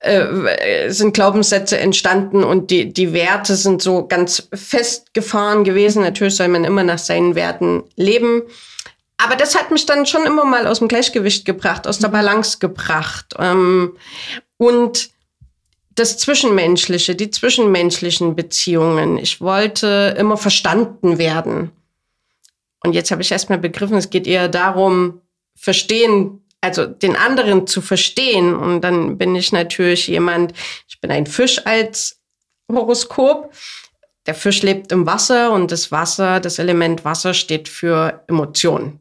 äh, 0.00 0.90
sind 0.90 1.12
Glaubenssätze 1.12 1.78
entstanden 1.78 2.42
und 2.42 2.70
die, 2.70 2.92
die 2.92 3.12
Werte 3.12 3.54
sind 3.54 3.82
so 3.82 4.06
ganz 4.06 4.48
festgefahren 4.52 5.62
gewesen. 5.62 6.02
Natürlich 6.02 6.36
soll 6.36 6.48
man 6.48 6.64
immer 6.64 6.84
nach 6.84 6.98
seinen 6.98 7.34
Werten 7.34 7.84
leben. 7.96 8.42
Aber 9.18 9.36
das 9.36 9.54
hat 9.54 9.70
mich 9.70 9.84
dann 9.84 10.06
schon 10.06 10.24
immer 10.24 10.46
mal 10.46 10.66
aus 10.66 10.78
dem 10.78 10.88
Gleichgewicht 10.88 11.44
gebracht, 11.44 11.86
aus 11.86 11.98
der 11.98 12.08
Balance 12.08 12.58
gebracht. 12.58 13.34
Ähm, 13.38 13.96
und 14.56 15.10
das 15.94 16.16
Zwischenmenschliche, 16.16 17.14
die 17.14 17.30
zwischenmenschlichen 17.30 18.34
Beziehungen. 18.34 19.18
Ich 19.18 19.42
wollte 19.42 20.16
immer 20.18 20.38
verstanden 20.38 21.18
werden. 21.18 21.72
Und 22.82 22.94
jetzt 22.94 23.10
habe 23.10 23.20
ich 23.20 23.30
erstmal 23.30 23.58
begriffen, 23.58 23.98
es 23.98 24.08
geht 24.08 24.26
eher 24.26 24.48
darum, 24.48 25.20
verstehen, 25.54 26.42
also 26.60 26.86
den 26.86 27.16
anderen 27.16 27.66
zu 27.66 27.80
verstehen. 27.80 28.54
Und 28.54 28.82
dann 28.82 29.18
bin 29.18 29.34
ich 29.34 29.52
natürlich 29.52 30.08
jemand, 30.08 30.52
ich 30.88 31.00
bin 31.00 31.10
ein 31.10 31.26
Fisch 31.26 31.64
als 31.66 32.20
Horoskop. 32.70 33.52
Der 34.26 34.34
Fisch 34.34 34.62
lebt 34.62 34.92
im 34.92 35.06
Wasser 35.06 35.52
und 35.52 35.72
das 35.72 35.90
Wasser, 35.90 36.40
das 36.40 36.58
Element 36.58 37.04
Wasser 37.04 37.34
steht 37.34 37.68
für 37.68 38.22
Emotionen. 38.28 39.00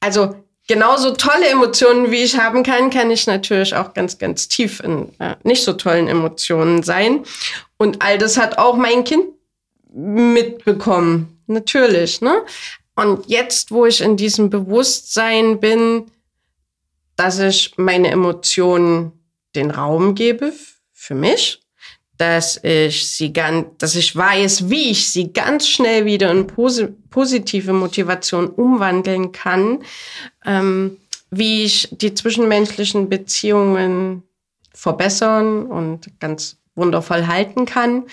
Also 0.00 0.36
genauso 0.68 1.10
tolle 1.12 1.48
Emotionen, 1.48 2.12
wie 2.12 2.22
ich 2.22 2.38
haben 2.38 2.62
kann, 2.62 2.90
kann 2.90 3.10
ich 3.10 3.26
natürlich 3.26 3.74
auch 3.74 3.94
ganz, 3.94 4.18
ganz 4.18 4.46
tief 4.46 4.80
in 4.80 5.12
äh, 5.18 5.34
nicht 5.42 5.64
so 5.64 5.72
tollen 5.72 6.06
Emotionen 6.06 6.84
sein. 6.84 7.24
Und 7.78 8.02
all 8.02 8.18
das 8.18 8.36
hat 8.36 8.58
auch 8.58 8.76
mein 8.76 9.02
Kind 9.02 9.24
mitbekommen. 9.92 11.42
Natürlich, 11.46 12.20
ne? 12.20 12.44
Und 12.94 13.26
jetzt, 13.26 13.70
wo 13.70 13.86
ich 13.86 14.00
in 14.00 14.16
diesem 14.16 14.50
Bewusstsein 14.50 15.60
bin, 15.60 16.10
dass 17.18 17.40
ich 17.40 17.72
meine 17.76 18.10
Emotionen 18.12 19.12
den 19.56 19.72
Raum 19.72 20.14
gebe 20.14 20.52
für 20.92 21.16
mich, 21.16 21.60
dass 22.16 22.62
ich 22.62 23.10
sie 23.10 23.32
ganz, 23.32 23.66
dass 23.78 23.96
ich 23.96 24.14
weiß, 24.14 24.70
wie 24.70 24.90
ich 24.90 25.12
sie 25.12 25.32
ganz 25.32 25.68
schnell 25.68 26.04
wieder 26.04 26.30
in 26.30 26.46
posi 26.46 26.88
positive 27.10 27.72
Motivation 27.72 28.48
umwandeln 28.48 29.32
kann, 29.32 29.82
ähm, 30.44 30.98
wie 31.30 31.64
ich 31.64 31.88
die 31.90 32.14
zwischenmenschlichen 32.14 33.08
Beziehungen 33.08 34.22
verbessern 34.72 35.66
und 35.66 36.20
ganz 36.20 36.56
wundervoll 36.76 37.26
halten 37.26 37.66
kann, 37.66 38.04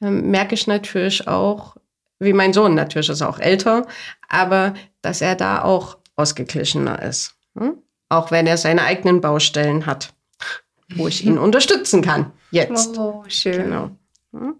ähm, 0.00 0.30
merke 0.30 0.54
ich 0.54 0.66
natürlich 0.66 1.28
auch, 1.28 1.76
wie 2.18 2.32
mein 2.32 2.54
Sohn 2.54 2.74
natürlich 2.74 3.10
ist 3.10 3.20
auch 3.20 3.38
älter, 3.38 3.86
aber 4.28 4.72
dass 5.02 5.20
er 5.20 5.34
da 5.34 5.62
auch 5.62 5.98
ausgeglichener 6.16 7.02
ist. 7.02 7.34
Hm? 7.58 7.82
Auch 8.08 8.30
wenn 8.30 8.46
er 8.46 8.56
seine 8.56 8.82
eigenen 8.82 9.20
Baustellen 9.20 9.86
hat, 9.86 10.14
wo 10.94 11.08
ich 11.08 11.24
ihn 11.24 11.38
unterstützen 11.38 12.02
kann. 12.02 12.32
Jetzt. 12.50 12.96
Oh, 12.98 13.24
schön. 13.28 13.64
Genau. 13.64 13.90
Hm? 14.32 14.54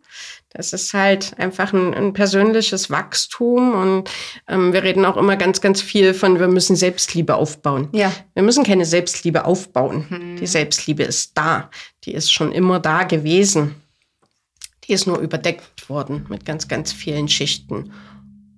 Das 0.50 0.72
ist 0.72 0.94
halt 0.94 1.38
einfach 1.38 1.74
ein, 1.74 1.92
ein 1.92 2.12
persönliches 2.14 2.90
Wachstum 2.90 3.74
und 3.74 4.10
ähm, 4.48 4.72
wir 4.72 4.82
reden 4.82 5.04
auch 5.04 5.18
immer 5.18 5.36
ganz, 5.36 5.60
ganz 5.60 5.82
viel 5.82 6.14
von, 6.14 6.40
wir 6.40 6.48
müssen 6.48 6.76
Selbstliebe 6.76 7.34
aufbauen. 7.34 7.88
Ja. 7.92 8.10
Wir 8.32 8.42
müssen 8.42 8.64
keine 8.64 8.86
Selbstliebe 8.86 9.44
aufbauen. 9.44 10.06
Mhm. 10.08 10.36
Die 10.36 10.46
Selbstliebe 10.46 11.02
ist 11.02 11.32
da. 11.36 11.70
Die 12.04 12.14
ist 12.14 12.32
schon 12.32 12.52
immer 12.52 12.80
da 12.80 13.02
gewesen. 13.02 13.74
Die 14.84 14.94
ist 14.94 15.06
nur 15.06 15.18
überdeckt 15.18 15.90
worden 15.90 16.26
mit 16.30 16.46
ganz, 16.46 16.68
ganz 16.68 16.92
vielen 16.92 17.28
Schichten. 17.28 17.92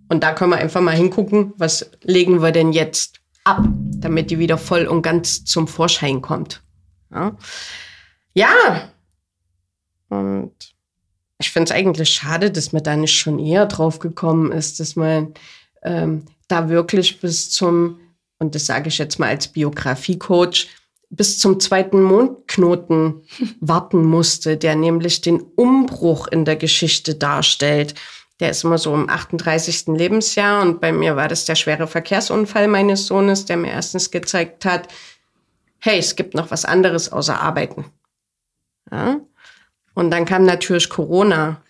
Und 0.09 0.23
da 0.23 0.33
können 0.33 0.53
wir 0.53 0.59
einfach 0.59 0.81
mal 0.81 0.95
hingucken, 0.95 1.53
was 1.57 1.91
legen 2.03 2.43
wir 2.43 2.53
denn 2.53 2.73
jetzt 2.73 3.18
ab, 3.49 3.65
damit 3.97 4.31
die 4.31 4.39
wieder 4.39 4.59
voll 4.59 4.87
und 4.87 5.03
ganz 5.03 5.45
zum 5.45 5.67
Vorschein 5.67 6.21
kommt. 6.21 6.63
Ja. 7.11 7.37
ja. 8.35 8.91
Und 10.09 10.53
ich 11.39 11.51
finde 11.51 11.73
es 11.73 11.77
eigentlich 11.77 12.11
schade, 12.11 12.51
dass 12.51 12.73
man 12.73 12.83
da 12.83 12.97
nicht 12.97 13.17
schon 13.17 13.39
eher 13.39 13.67
drauf 13.67 14.01
gekommen 14.01 14.53
ist, 14.53 14.81
dass 14.81 14.97
man 14.97 15.35
ähm, 15.83 16.25
da 16.49 16.69
wirklich 16.69 17.21
bis 17.21 17.51
zum, 17.51 18.01
und 18.39 18.55
das 18.55 18.67
sage 18.67 18.89
ich 18.89 18.99
jetzt 18.99 19.19
mal 19.19 19.29
als 19.29 19.49
Biografiecoach, 19.49 20.69
bis 21.11 21.39
zum 21.39 21.59
zweiten 21.59 22.03
Mondknoten 22.03 23.23
warten 23.61 24.05
musste, 24.05 24.57
der 24.57 24.77
nämlich 24.77 25.23
den 25.23 25.41
Umbruch 25.41 26.27
in 26.27 26.45
der 26.45 26.57
Geschichte 26.57 27.15
darstellt. 27.15 27.95
Der 28.41 28.51
ist 28.51 28.65
immer 28.65 28.79
so 28.79 28.95
im 28.95 29.11
38. 29.11 29.87
Lebensjahr 29.89 30.63
und 30.63 30.81
bei 30.81 30.93
mir 30.93 31.17
war 31.17 31.29
das 31.29 31.45
der 31.45 31.57
schwere 31.57 31.89
Verkehrsunfall 31.89 32.69
meines 32.69 33.07
Sohnes, 33.07 33.45
der 33.47 33.57
mir 33.57 33.73
erstens 33.73 34.11
gezeigt 34.11 34.65
hat, 34.65 34.89
hey, 35.81 35.99
es 35.99 36.17
gibt 36.17 36.35
noch 36.35 36.51
was 36.51 36.65
anderes 36.65 37.11
außer 37.11 37.41
Arbeiten. 37.41 37.87
Ja? 38.91 39.21
Und 39.95 40.11
dann 40.11 40.25
kam 40.25 40.45
natürlich 40.45 40.89
Corona 40.89 41.61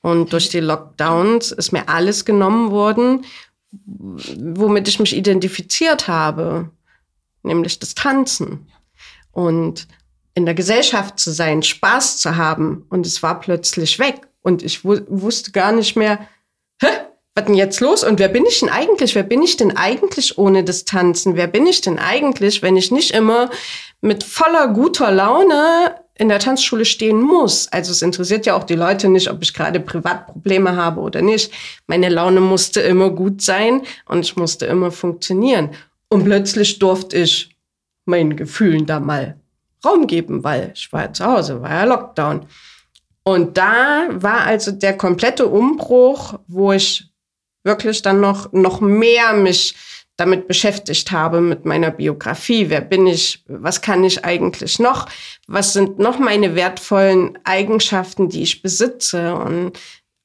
und 0.00 0.32
durch 0.32 0.48
die 0.48 0.60
Lockdowns 0.60 1.52
ist 1.52 1.72
mir 1.72 1.88
alles 1.88 2.24
genommen 2.24 2.70
worden, 2.70 3.24
womit 3.70 4.88
ich 4.88 4.98
mich 4.98 5.14
identifiziert 5.14 6.08
habe, 6.08 6.70
nämlich 7.42 7.78
das 7.78 7.94
Tanzen 7.94 8.66
und 9.32 9.86
in 10.34 10.46
der 10.46 10.54
Gesellschaft 10.54 11.18
zu 11.18 11.32
sein, 11.32 11.62
Spaß 11.62 12.18
zu 12.18 12.36
haben 12.36 12.86
und 12.90 13.06
es 13.06 13.22
war 13.22 13.40
plötzlich 13.40 13.98
weg 13.98 14.27
und 14.48 14.62
ich 14.62 14.84
wu 14.84 14.98
wusste 15.08 15.52
gar 15.52 15.72
nicht 15.72 15.94
mehr, 15.94 16.18
hä, 16.80 16.88
was 17.34 17.44
denn 17.44 17.54
jetzt 17.54 17.80
los 17.80 18.02
und 18.02 18.18
wer 18.18 18.28
bin 18.28 18.46
ich 18.46 18.60
denn 18.60 18.70
eigentlich? 18.70 19.14
Wer 19.14 19.22
bin 19.22 19.42
ich 19.42 19.56
denn 19.56 19.76
eigentlich 19.76 20.38
ohne 20.38 20.64
das 20.64 20.84
Tanzen? 20.84 21.36
Wer 21.36 21.46
bin 21.46 21.66
ich 21.66 21.82
denn 21.82 21.98
eigentlich, 21.98 22.62
wenn 22.62 22.76
ich 22.76 22.90
nicht 22.90 23.12
immer 23.12 23.50
mit 24.00 24.24
voller 24.24 24.68
guter 24.68 25.10
Laune 25.12 25.94
in 26.14 26.28
der 26.28 26.40
Tanzschule 26.40 26.84
stehen 26.84 27.20
muss. 27.20 27.68
Also 27.68 27.92
es 27.92 28.02
interessiert 28.02 28.44
ja 28.44 28.56
auch 28.56 28.64
die 28.64 28.74
Leute 28.74 29.08
nicht, 29.08 29.30
ob 29.30 29.40
ich 29.42 29.54
gerade 29.54 29.78
Privatprobleme 29.78 30.74
habe 30.74 31.00
oder 31.00 31.22
nicht. 31.22 31.52
Meine 31.86 32.08
Laune 32.08 32.40
musste 32.40 32.80
immer 32.80 33.10
gut 33.10 33.40
sein 33.40 33.82
und 34.06 34.20
ich 34.20 34.34
musste 34.34 34.66
immer 34.66 34.90
funktionieren. 34.90 35.70
Und 36.08 36.24
plötzlich 36.24 36.80
durfte 36.80 37.18
ich 37.18 37.56
meinen 38.04 38.34
Gefühlen 38.34 38.86
da 38.86 38.98
mal 38.98 39.36
Raum 39.84 40.08
geben, 40.08 40.42
weil 40.42 40.72
ich 40.74 40.92
war 40.92 41.02
ja 41.02 41.12
zu 41.12 41.24
Hause, 41.24 41.62
war 41.62 41.70
ja 41.70 41.84
Lockdown. 41.84 42.46
Und 43.28 43.58
da 43.58 44.08
war 44.10 44.40
also 44.40 44.72
der 44.72 44.96
komplette 44.96 45.48
Umbruch, 45.48 46.38
wo 46.46 46.72
ich 46.72 47.10
wirklich 47.62 48.00
dann 48.00 48.20
noch, 48.20 48.50
noch 48.52 48.80
mehr 48.80 49.34
mich 49.34 49.74
damit 50.16 50.48
beschäftigt 50.48 51.12
habe, 51.12 51.42
mit 51.42 51.66
meiner 51.66 51.90
Biografie. 51.90 52.70
Wer 52.70 52.80
bin 52.80 53.06
ich? 53.06 53.44
Was 53.46 53.82
kann 53.82 54.02
ich 54.02 54.24
eigentlich 54.24 54.78
noch? 54.78 55.10
Was 55.46 55.74
sind 55.74 55.98
noch 55.98 56.18
meine 56.18 56.54
wertvollen 56.54 57.38
Eigenschaften, 57.44 58.30
die 58.30 58.44
ich 58.44 58.62
besitze? 58.62 59.34
Und 59.34 59.78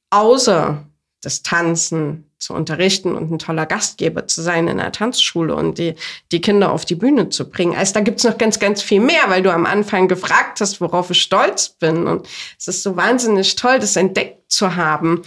außer 0.08 0.86
das 1.20 1.42
Tanzen 1.42 2.30
zu 2.38 2.54
unterrichten 2.54 3.14
und 3.14 3.30
ein 3.30 3.38
toller 3.38 3.66
Gastgeber 3.66 4.26
zu 4.26 4.42
sein 4.42 4.68
in 4.68 4.78
der 4.78 4.92
Tanzschule 4.92 5.54
und 5.54 5.78
die, 5.78 5.94
die 6.32 6.40
Kinder 6.40 6.72
auf 6.72 6.84
die 6.84 6.94
Bühne 6.94 7.28
zu 7.28 7.48
bringen. 7.48 7.76
Also 7.76 7.94
da 7.94 8.00
gibt's 8.00 8.24
noch 8.24 8.38
ganz, 8.38 8.58
ganz 8.58 8.82
viel 8.82 9.00
mehr, 9.00 9.22
weil 9.28 9.42
du 9.42 9.52
am 9.52 9.66
Anfang 9.66 10.08
gefragt 10.08 10.60
hast, 10.60 10.80
worauf 10.80 11.10
ich 11.10 11.22
stolz 11.22 11.68
bin. 11.68 12.06
Und 12.06 12.28
es 12.58 12.68
ist 12.68 12.82
so 12.82 12.96
wahnsinnig 12.96 13.56
toll, 13.56 13.78
das 13.78 13.96
entdeckt 13.96 14.50
zu 14.52 14.76
haben. 14.76 15.22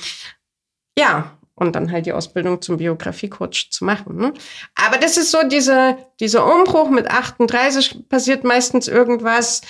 Ja, 0.97 1.37
und 1.55 1.75
dann 1.75 1.91
halt 1.91 2.05
die 2.05 2.13
Ausbildung 2.13 2.61
zum 2.61 2.77
Biografiecoach 2.77 3.71
zu 3.71 3.83
machen. 3.83 4.17
Ne? 4.17 4.33
Aber 4.75 4.97
das 4.97 5.17
ist 5.17 5.31
so 5.31 5.39
diese, 5.47 5.97
dieser 6.19 6.45
Umbruch 6.45 6.89
mit 6.89 7.09
38 7.09 8.07
passiert 8.09 8.43
meistens 8.43 8.87
irgendwas 8.87 9.61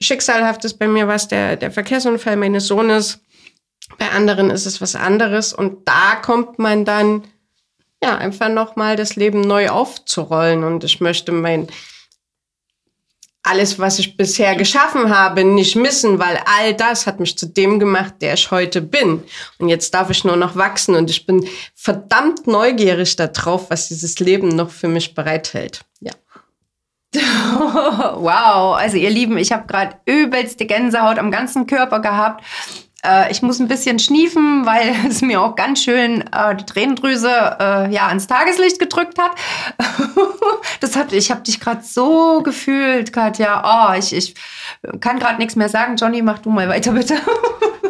Schicksalhaftes. 0.00 0.74
Bei 0.74 0.88
mir 0.88 1.06
war 1.06 1.14
es 1.14 1.28
der, 1.28 1.56
der 1.56 1.70
Verkehrsunfall 1.70 2.36
meines 2.36 2.66
Sohnes. 2.66 3.20
Bei 3.98 4.10
anderen 4.10 4.50
ist 4.50 4.66
es 4.66 4.80
was 4.80 4.96
anderes. 4.96 5.52
Und 5.52 5.86
da 5.88 6.16
kommt 6.16 6.58
man 6.58 6.84
dann 6.84 7.24
ja 8.02 8.16
einfach 8.16 8.48
nochmal 8.48 8.96
das 8.96 9.16
Leben 9.16 9.40
neu 9.40 9.68
aufzurollen. 9.68 10.64
Und 10.64 10.84
ich 10.84 11.00
möchte 11.00 11.32
mein 11.32 11.68
alles, 13.46 13.78
was 13.78 14.00
ich 14.00 14.16
bisher 14.16 14.56
geschaffen 14.56 15.16
habe, 15.16 15.44
nicht 15.44 15.76
missen, 15.76 16.18
weil 16.18 16.40
all 16.46 16.74
das 16.74 17.06
hat 17.06 17.20
mich 17.20 17.38
zu 17.38 17.46
dem 17.46 17.78
gemacht, 17.78 18.14
der 18.20 18.34
ich 18.34 18.50
heute 18.50 18.82
bin. 18.82 19.22
Und 19.58 19.68
jetzt 19.68 19.94
darf 19.94 20.10
ich 20.10 20.24
nur 20.24 20.36
noch 20.36 20.56
wachsen 20.56 20.96
und 20.96 21.10
ich 21.10 21.26
bin 21.26 21.46
verdammt 21.74 22.48
neugierig 22.48 23.14
darauf, 23.14 23.70
was 23.70 23.88
dieses 23.88 24.18
Leben 24.18 24.48
noch 24.48 24.70
für 24.70 24.88
mich 24.88 25.14
bereithält. 25.14 25.84
Ja. 26.00 26.12
wow, 28.16 28.76
also 28.76 28.96
ihr 28.96 29.10
Lieben, 29.10 29.38
ich 29.38 29.52
habe 29.52 29.66
gerade 29.68 29.96
übelste 30.06 30.66
Gänsehaut 30.66 31.18
am 31.18 31.30
ganzen 31.30 31.68
Körper 31.68 32.00
gehabt. 32.00 32.44
Äh, 33.06 33.30
ich 33.30 33.42
muss 33.42 33.58
ein 33.60 33.68
bisschen 33.68 33.98
schniefen, 33.98 34.66
weil 34.66 34.94
es 35.08 35.22
mir 35.22 35.40
auch 35.40 35.54
ganz 35.54 35.82
schön 35.82 36.22
äh, 36.32 36.56
die 36.56 36.66
Tränendrüse 36.66 37.28
äh, 37.28 37.92
ja, 37.92 38.08
ans 38.08 38.26
Tageslicht 38.26 38.78
gedrückt 38.78 39.18
hat. 39.18 39.32
das 40.80 40.96
hat 40.96 41.12
ich 41.12 41.30
habe 41.30 41.42
dich 41.42 41.60
gerade 41.60 41.82
so 41.84 42.42
gefühlt, 42.42 43.12
Katja. 43.12 43.62
Oh, 43.64 43.98
ich, 43.98 44.14
ich 44.14 44.34
kann 45.00 45.18
gerade 45.18 45.38
nichts 45.38 45.56
mehr 45.56 45.68
sagen. 45.68 45.96
Johnny, 45.96 46.22
mach 46.22 46.40
du 46.40 46.50
mal 46.50 46.68
weiter, 46.68 46.92
bitte. 46.92 47.14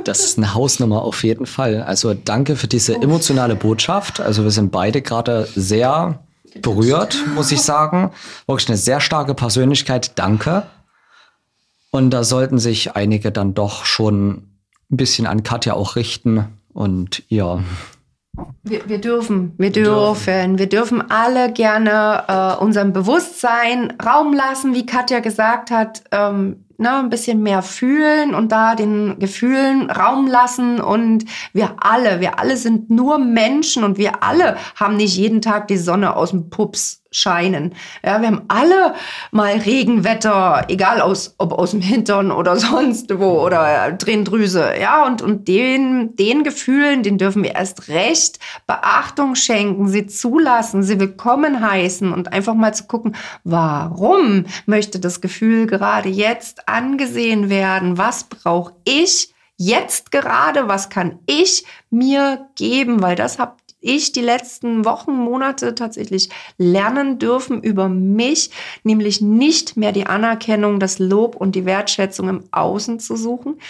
Das 0.05 0.21
ist 0.21 0.39
eine 0.39 0.55
Hausnummer 0.55 1.03
auf 1.03 1.25
jeden 1.25 1.47
Fall. 1.47 1.83
Also 1.83 2.15
danke 2.15 2.55
für 2.55 2.69
diese 2.69 2.95
emotionale 2.95 3.57
Botschaft. 3.57 4.21
Also 4.21 4.45
wir 4.45 4.53
sind 4.53 4.71
beide 4.71 5.03
gerade 5.03 5.49
sehr 5.57 6.21
berührt, 6.63 7.25
muss 7.35 7.51
ich 7.51 7.61
sagen. 7.61 8.13
Wirklich 8.47 8.69
eine 8.69 8.77
sehr 8.77 9.01
starke 9.01 9.35
Persönlichkeit. 9.35 10.13
Danke. 10.17 10.63
Und 11.91 12.11
da 12.11 12.23
sollten 12.23 12.59
sich 12.59 12.95
einige 12.95 13.33
dann 13.33 13.55
doch 13.55 13.85
schon 13.85 14.56
ein 14.91 14.97
bisschen 14.97 15.27
an 15.27 15.43
Katja 15.43 15.75
auch 15.75 15.97
richten 15.97 16.47
und 16.73 17.23
ihr. 17.29 17.63
Wir, 18.63 18.89
wir 18.89 19.01
dürfen, 19.01 19.55
wir 19.57 19.73
dürfen, 19.73 20.59
wir 20.59 20.69
dürfen 20.69 21.11
alle 21.11 21.53
gerne 21.53 22.25
äh, 22.29 22.63
unserem 22.63 22.93
Bewusstsein 22.93 23.95
Raum 24.05 24.35
lassen, 24.35 24.75
wie 24.75 24.85
Katja 24.85 25.21
gesagt 25.21 25.71
hat. 25.71 26.05
Ähm, 26.13 26.67
ne, 26.79 26.99
ein 26.99 27.09
bisschen 27.09 27.43
mehr 27.43 27.63
fühlen 27.63 28.35
und 28.35 28.53
da 28.53 28.75
den 28.75 29.19
Gefühlen 29.19 29.91
Raum 29.91 30.27
lassen. 30.27 30.81
Und 30.81 31.25
wir 31.53 31.77
alle, 31.79 32.21
wir 32.21 32.39
alle 32.39 32.57
sind 32.57 32.91
nur 32.91 33.19
Menschen 33.19 33.85
und 33.85 33.99
wir 33.99 34.23
alle 34.23 34.57
haben 34.75 34.97
nicht 34.97 35.17
jeden 35.17 35.41
Tag 35.41 35.69
die 35.69 35.79
Sonne 35.79 36.17
aus 36.17 36.31
dem 36.31 36.51
Pups 36.51 37.03
scheinen. 37.17 37.75
Ja, 38.05 38.21
wir 38.21 38.29
haben 38.29 38.43
alle 38.49 38.95
mal 39.31 39.57
Regenwetter, 39.57 40.65
egal 40.69 41.01
aus, 41.01 41.35
ob 41.39 41.53
aus 41.53 41.71
dem 41.71 41.81
Hintern 41.81 42.31
oder 42.31 42.57
sonst 42.57 43.19
wo 43.19 43.41
oder 43.45 43.97
Tränendrüse. 43.97 44.75
Ja, 44.81 45.07
und, 45.07 45.23
und 45.23 45.49
den, 45.49 46.15
den 46.17 46.45
Gefühlen, 46.45 47.03
den 47.03 47.19
dürfen 47.19 47.43
wir 47.43 47.55
erst 47.55 47.89
recht 47.89 48.39
Beachtung 48.67 49.35
schenken, 49.35 49.89
sie 49.89 50.07
zulassen, 50.07 50.83
sie 50.83 51.01
willkommen 51.01 51.67
heißen 51.69 52.13
und 52.13 52.33
einfach 52.33 52.55
mal 52.55 52.75
zu 52.75 52.85
gucken, 52.85 53.17
warum 53.45 54.45
möchte 54.67 55.01
das 55.01 55.21
Gefühl 55.21 55.67
gerade 55.67 56.09
jetzt 56.09 56.69
angesehen 56.69 57.49
werden? 57.49 57.99
Was 57.99 58.25
brauche 58.25 58.75
ich? 58.85 59.33
Jetzt 59.59 60.13
gerade, 60.13 60.69
was 60.69 60.91
kann 60.91 61.19
ich 61.25 61.65
mir 61.89 62.47
geben? 62.57 63.03
Weil 63.03 63.17
das 63.17 63.39
habt 63.39 63.66
ich 63.87 64.13
die 64.13 64.21
letzten 64.21 64.85
Wochen, 64.85 65.13
Monate 65.13 65.75
tatsächlich 65.75 66.29
lernen 66.59 67.19
dürfen 67.19 67.63
über 67.63 67.89
mich, 67.89 68.51
nämlich 68.83 69.21
nicht 69.21 69.77
mehr 69.77 69.93
die 69.93 70.07
Anerkennung, 70.07 70.81
das 70.81 70.99
Lob 70.99 71.37
und 71.37 71.55
die 71.55 71.65
Wertschätzung 71.65 72.29
im 72.29 72.45
Außen 72.51 72.99
zu 72.99 73.17
suchen, 73.17 73.61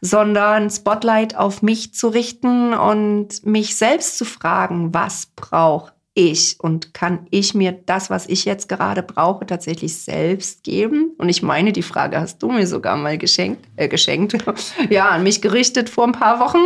sondern 0.00 0.70
Spotlight 0.70 1.36
auf 1.36 1.62
mich 1.62 1.94
zu 1.94 2.08
richten 2.08 2.74
und 2.74 3.44
mich 3.44 3.76
selbst 3.76 4.18
zu 4.18 4.24
fragen, 4.24 4.94
was 4.94 5.26
brauche 5.36 5.95
ich 6.16 6.56
und 6.58 6.94
kann 6.94 7.26
ich 7.30 7.54
mir 7.54 7.72
das, 7.72 8.08
was 8.08 8.26
ich 8.26 8.46
jetzt 8.46 8.68
gerade 8.68 9.02
brauche, 9.02 9.46
tatsächlich 9.46 9.96
selbst 9.98 10.64
geben? 10.64 11.12
Und 11.18 11.28
ich 11.28 11.42
meine, 11.42 11.72
die 11.72 11.82
Frage 11.82 12.18
hast 12.18 12.42
du 12.42 12.50
mir 12.50 12.66
sogar 12.66 12.96
mal 12.96 13.18
geschenkt, 13.18 13.64
äh, 13.76 13.86
geschenkt, 13.86 14.36
ja, 14.90 15.10
an 15.10 15.22
mich 15.22 15.42
gerichtet 15.42 15.90
vor 15.90 16.06
ein 16.06 16.12
paar 16.12 16.40
Wochen. 16.40 16.64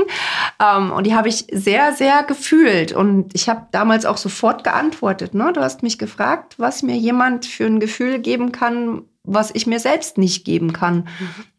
Ähm, 0.65 0.93
und 0.93 1.05
die 1.07 1.15
habe 1.15 1.29
ich 1.29 1.47
sehr, 1.53 1.93
sehr 1.93 2.23
gefühlt. 2.23 2.93
Und 2.93 3.35
ich 3.35 3.49
habe 3.49 3.67
damals 3.73 4.07
auch 4.07 4.19
sofort 4.19 4.63
geantwortet. 4.63 5.35
Ne? 5.35 5.53
Du 5.53 5.61
hast 5.61 5.83
mich 5.83 5.99
gefragt, 5.99 6.55
was 6.59 6.83
mir 6.83 6.97
jemand 6.97 7.45
für 7.45 7.67
ein 7.67 7.81
Gefühl 7.81 8.21
geben 8.21 8.53
kann, 8.53 9.03
was 9.25 9.51
ich 9.53 9.67
mir 9.67 9.81
selbst 9.81 10.17
nicht 10.17 10.45
geben 10.45 10.73
kann. 10.73 11.09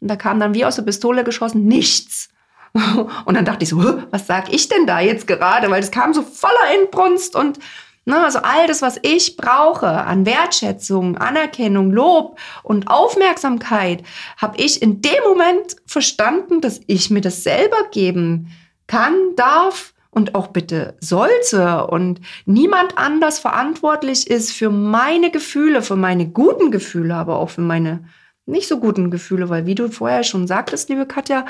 Und 0.00 0.08
da 0.08 0.16
kam 0.16 0.40
dann 0.40 0.54
wie 0.54 0.64
aus 0.64 0.76
der 0.76 0.82
Pistole 0.82 1.24
geschossen, 1.24 1.66
nichts. 1.66 2.30
Und 3.24 3.34
dann 3.34 3.44
dachte 3.44 3.64
ich 3.64 3.70
so, 3.70 4.02
was 4.10 4.26
sag 4.26 4.52
ich 4.52 4.68
denn 4.68 4.86
da 4.86 5.00
jetzt 5.00 5.26
gerade? 5.26 5.70
Weil 5.70 5.82
es 5.82 5.90
kam 5.90 6.14
so 6.14 6.22
voller 6.22 6.74
Inbrunst 6.80 7.36
und 7.36 7.58
na, 8.04 8.24
also 8.24 8.40
all 8.40 8.66
das, 8.66 8.82
was 8.82 8.98
ich 9.02 9.36
brauche 9.36 9.86
an 9.86 10.26
Wertschätzung, 10.26 11.18
Anerkennung, 11.18 11.92
Lob 11.92 12.36
und 12.64 12.88
Aufmerksamkeit, 12.88 14.02
habe 14.36 14.56
ich 14.56 14.82
in 14.82 15.02
dem 15.02 15.22
Moment 15.24 15.76
verstanden, 15.86 16.60
dass 16.60 16.80
ich 16.88 17.10
mir 17.10 17.20
das 17.20 17.44
selber 17.44 17.76
geben 17.92 18.48
kann, 18.88 19.14
darf 19.36 19.94
und 20.10 20.34
auch 20.34 20.48
bitte 20.48 20.96
sollte 21.00 21.86
und 21.86 22.20
niemand 22.44 22.98
anders 22.98 23.38
verantwortlich 23.38 24.28
ist 24.28 24.50
für 24.50 24.70
meine 24.70 25.30
Gefühle, 25.30 25.80
für 25.80 25.96
meine 25.96 26.28
guten 26.28 26.72
Gefühle, 26.72 27.14
aber 27.14 27.36
auch 27.36 27.50
für 27.50 27.60
meine 27.60 28.04
nicht 28.44 28.66
so 28.66 28.80
guten 28.80 29.12
Gefühle, 29.12 29.48
weil 29.48 29.66
wie 29.66 29.76
du 29.76 29.88
vorher 29.88 30.24
schon 30.24 30.48
sagtest, 30.48 30.88
liebe 30.88 31.06
Katja, 31.06 31.46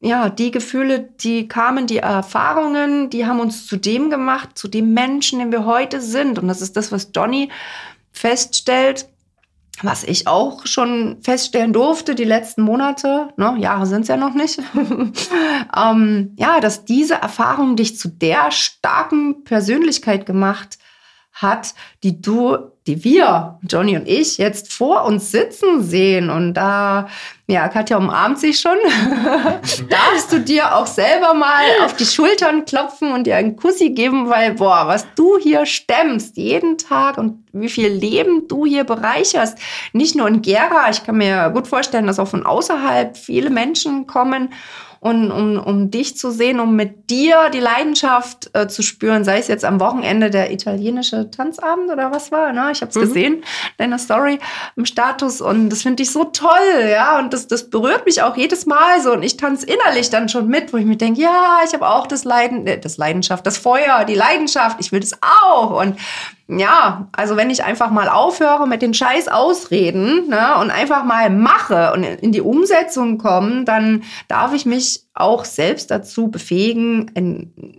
ja, 0.00 0.28
die 0.28 0.50
Gefühle, 0.50 1.00
die 1.00 1.48
kamen, 1.48 1.86
die 1.86 1.98
Erfahrungen, 1.98 3.08
die 3.10 3.26
haben 3.26 3.40
uns 3.40 3.66
zu 3.66 3.76
dem 3.76 4.10
gemacht, 4.10 4.50
zu 4.58 4.68
dem 4.68 4.92
Menschen, 4.92 5.38
den 5.38 5.52
wir 5.52 5.64
heute 5.64 6.00
sind. 6.00 6.38
Und 6.38 6.48
das 6.48 6.60
ist 6.60 6.76
das, 6.76 6.92
was 6.92 7.10
Johnny 7.14 7.50
feststellt, 8.12 9.08
was 9.82 10.04
ich 10.04 10.26
auch 10.26 10.66
schon 10.66 11.18
feststellen 11.22 11.72
durfte 11.72 12.14
die 12.14 12.24
letzten 12.24 12.62
Monate, 12.62 13.28
ne, 13.36 13.56
Jahre 13.58 13.86
sind 13.86 14.02
es 14.02 14.08
ja 14.08 14.16
noch 14.16 14.34
nicht, 14.34 14.58
ähm, 15.76 16.32
ja, 16.36 16.60
dass 16.60 16.84
diese 16.84 17.14
Erfahrung 17.14 17.76
dich 17.76 17.98
zu 17.98 18.08
der 18.08 18.50
starken 18.50 19.44
Persönlichkeit 19.44 20.24
gemacht 20.24 20.78
hat, 21.32 21.74
die 22.02 22.20
du, 22.20 22.56
die 22.86 23.02
wir, 23.02 23.58
Johnny 23.68 23.96
und 23.96 24.06
ich, 24.06 24.38
jetzt 24.38 24.72
vor 24.72 25.04
uns 25.04 25.32
sitzen 25.32 25.82
sehen. 25.82 26.30
Und 26.30 26.54
da, 26.54 27.08
ja, 27.46 27.68
Katja 27.68 27.96
umarmt 27.96 28.38
sich 28.38 28.60
schon. 28.60 28.76
Darfst 29.90 30.32
du 30.32 30.38
dir 30.38 30.76
auch 30.76 30.86
selber 30.86 31.34
mal 31.34 31.64
auf 31.84 31.96
die 31.96 32.06
Schultern 32.06 32.64
klopfen 32.64 33.12
und 33.12 33.26
dir 33.26 33.36
einen 33.36 33.56
Kussi 33.56 33.90
geben, 33.90 34.28
weil, 34.30 34.54
boah, 34.54 34.84
was 34.86 35.06
du 35.16 35.38
hier 35.38 35.66
stemmst, 35.66 36.36
jeden 36.36 36.78
Tag 36.78 37.18
und 37.18 37.44
wie 37.52 37.68
viel 37.68 37.88
Leben 37.88 38.46
du 38.48 38.66
hier 38.66 38.84
bereicherst. 38.84 39.58
Nicht 39.92 40.14
nur 40.14 40.28
in 40.28 40.42
Gera, 40.42 40.88
ich 40.90 41.04
kann 41.04 41.16
mir 41.16 41.50
gut 41.50 41.66
vorstellen, 41.66 42.06
dass 42.06 42.18
auch 42.18 42.28
von 42.28 42.46
außerhalb 42.46 43.16
viele 43.16 43.50
Menschen 43.50 44.06
kommen 44.06 44.50
und 45.06 45.30
um, 45.30 45.56
um 45.58 45.90
dich 45.92 46.16
zu 46.16 46.32
sehen, 46.32 46.58
um 46.58 46.74
mit 46.74 47.10
dir 47.10 47.48
die 47.50 47.60
Leidenschaft 47.60 48.50
äh, 48.54 48.66
zu 48.66 48.82
spüren, 48.82 49.22
sei 49.22 49.38
es 49.38 49.46
jetzt 49.46 49.64
am 49.64 49.78
Wochenende 49.78 50.30
der 50.30 50.50
italienische 50.50 51.30
Tanzabend 51.30 51.92
oder 51.92 52.10
was 52.10 52.32
war, 52.32 52.52
ne? 52.52 52.70
Ich 52.72 52.80
habe 52.80 52.90
es 52.90 52.96
mhm. 52.96 53.00
gesehen, 53.02 53.44
deine 53.76 54.00
Story 54.00 54.40
im 54.74 54.84
Status. 54.84 55.40
Und 55.40 55.70
das 55.70 55.82
finde 55.82 56.02
ich 56.02 56.10
so 56.10 56.24
toll, 56.24 56.88
ja, 56.90 57.20
und 57.20 57.32
das, 57.32 57.46
das 57.46 57.70
berührt 57.70 58.04
mich 58.04 58.20
auch 58.22 58.36
jedes 58.36 58.66
Mal 58.66 59.00
so. 59.00 59.12
Und 59.12 59.22
ich 59.22 59.36
tanze 59.36 59.66
innerlich 59.66 60.10
dann 60.10 60.28
schon 60.28 60.48
mit, 60.48 60.72
wo 60.72 60.76
ich 60.76 60.84
mir 60.84 60.96
denke, 60.96 61.20
ja, 61.20 61.60
ich 61.64 61.72
habe 61.72 61.88
auch 61.88 62.08
das 62.08 62.24
Leiden, 62.24 62.66
äh, 62.66 62.80
das 62.80 62.96
Leidenschaft, 62.96 63.46
das 63.46 63.58
Feuer, 63.58 64.04
die 64.06 64.14
Leidenschaft, 64.14 64.78
ich 64.80 64.90
will 64.90 65.00
das 65.00 65.12
auch. 65.22 65.80
Und 65.80 66.00
ja, 66.48 67.08
also 67.10 67.36
wenn 67.36 67.50
ich 67.50 67.64
einfach 67.64 67.90
mal 67.90 68.08
aufhöre 68.08 68.68
mit 68.68 68.80
den 68.80 68.94
scheiß 68.94 69.26
Ausreden 69.26 70.28
ne, 70.28 70.56
und 70.60 70.70
einfach 70.70 71.04
mal 71.04 71.28
mache 71.28 71.92
und 71.92 72.04
in 72.04 72.30
die 72.30 72.40
Umsetzung 72.40 73.18
komme, 73.18 73.64
dann 73.64 74.04
darf 74.28 74.54
ich 74.54 74.64
mich 74.64 75.06
auch 75.12 75.44
selbst 75.44 75.90
dazu 75.90 76.28
befähigen, 76.28 77.10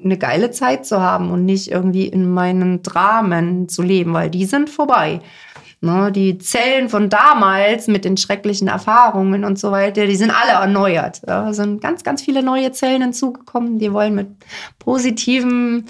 eine 0.03 0.17
geile 0.17 0.51
Zeit 0.51 0.85
zu 0.85 0.99
haben 0.99 1.31
und 1.31 1.45
nicht 1.45 1.71
irgendwie 1.71 2.07
in 2.07 2.29
meinen 2.29 2.83
Dramen 2.83 3.69
zu 3.69 3.83
leben, 3.83 4.13
weil 4.13 4.29
die 4.29 4.45
sind 4.45 4.69
vorbei. 4.69 5.21
Ne, 5.79 6.11
die 6.11 6.39
Zellen 6.39 6.89
von 6.89 7.07
damals 7.07 7.87
mit 7.87 8.03
den 8.03 8.17
schrecklichen 8.17 8.67
Erfahrungen 8.67 9.45
und 9.45 9.59
so 9.59 9.71
weiter, 9.71 10.07
die 10.07 10.15
sind 10.15 10.31
alle 10.31 10.59
erneuert. 10.59 11.21
Da 11.23 11.53
sind 11.53 11.81
ganz, 11.81 12.03
ganz 12.03 12.21
viele 12.23 12.41
neue 12.41 12.71
Zellen 12.71 13.03
hinzugekommen, 13.03 13.77
die 13.77 13.93
wollen 13.93 14.15
mit 14.15 14.27
positiven 14.79 15.85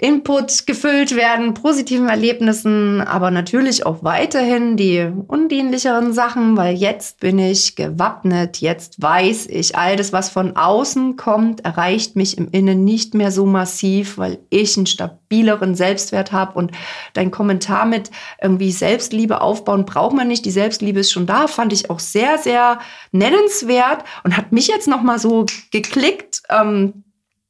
Input 0.00 0.68
gefüllt 0.68 1.16
werden, 1.16 1.54
positiven 1.54 2.08
Erlebnissen, 2.08 3.00
aber 3.00 3.32
natürlich 3.32 3.84
auch 3.84 4.04
weiterhin 4.04 4.76
die 4.76 5.10
undienlicheren 5.26 6.12
Sachen, 6.12 6.56
weil 6.56 6.76
jetzt 6.76 7.18
bin 7.18 7.40
ich 7.40 7.74
gewappnet, 7.74 8.58
jetzt 8.58 9.02
weiß 9.02 9.48
ich, 9.48 9.76
all 9.76 9.96
das, 9.96 10.12
was 10.12 10.28
von 10.30 10.54
außen 10.54 11.16
kommt, 11.16 11.64
erreicht 11.64 12.14
mich 12.14 12.38
im 12.38 12.48
Innen 12.52 12.84
nicht 12.84 13.14
mehr 13.14 13.32
so 13.32 13.44
massiv, 13.44 14.18
weil 14.18 14.38
ich 14.50 14.76
einen 14.76 14.86
stabileren 14.86 15.74
Selbstwert 15.74 16.30
habe 16.30 16.56
und 16.56 16.70
dein 17.14 17.32
Kommentar 17.32 17.84
mit 17.84 18.12
irgendwie 18.40 18.70
Selbstliebe 18.70 19.40
aufbauen 19.40 19.84
braucht 19.84 20.14
man 20.14 20.28
nicht, 20.28 20.44
die 20.44 20.52
Selbstliebe 20.52 21.00
ist 21.00 21.10
schon 21.10 21.26
da, 21.26 21.48
fand 21.48 21.72
ich 21.72 21.90
auch 21.90 21.98
sehr, 21.98 22.38
sehr 22.38 22.78
nennenswert 23.10 24.04
und 24.22 24.36
hat 24.36 24.52
mich 24.52 24.68
jetzt 24.68 24.86
nochmal 24.86 25.18
so 25.18 25.44
geklickt. 25.72 26.42
Ähm, 26.50 27.02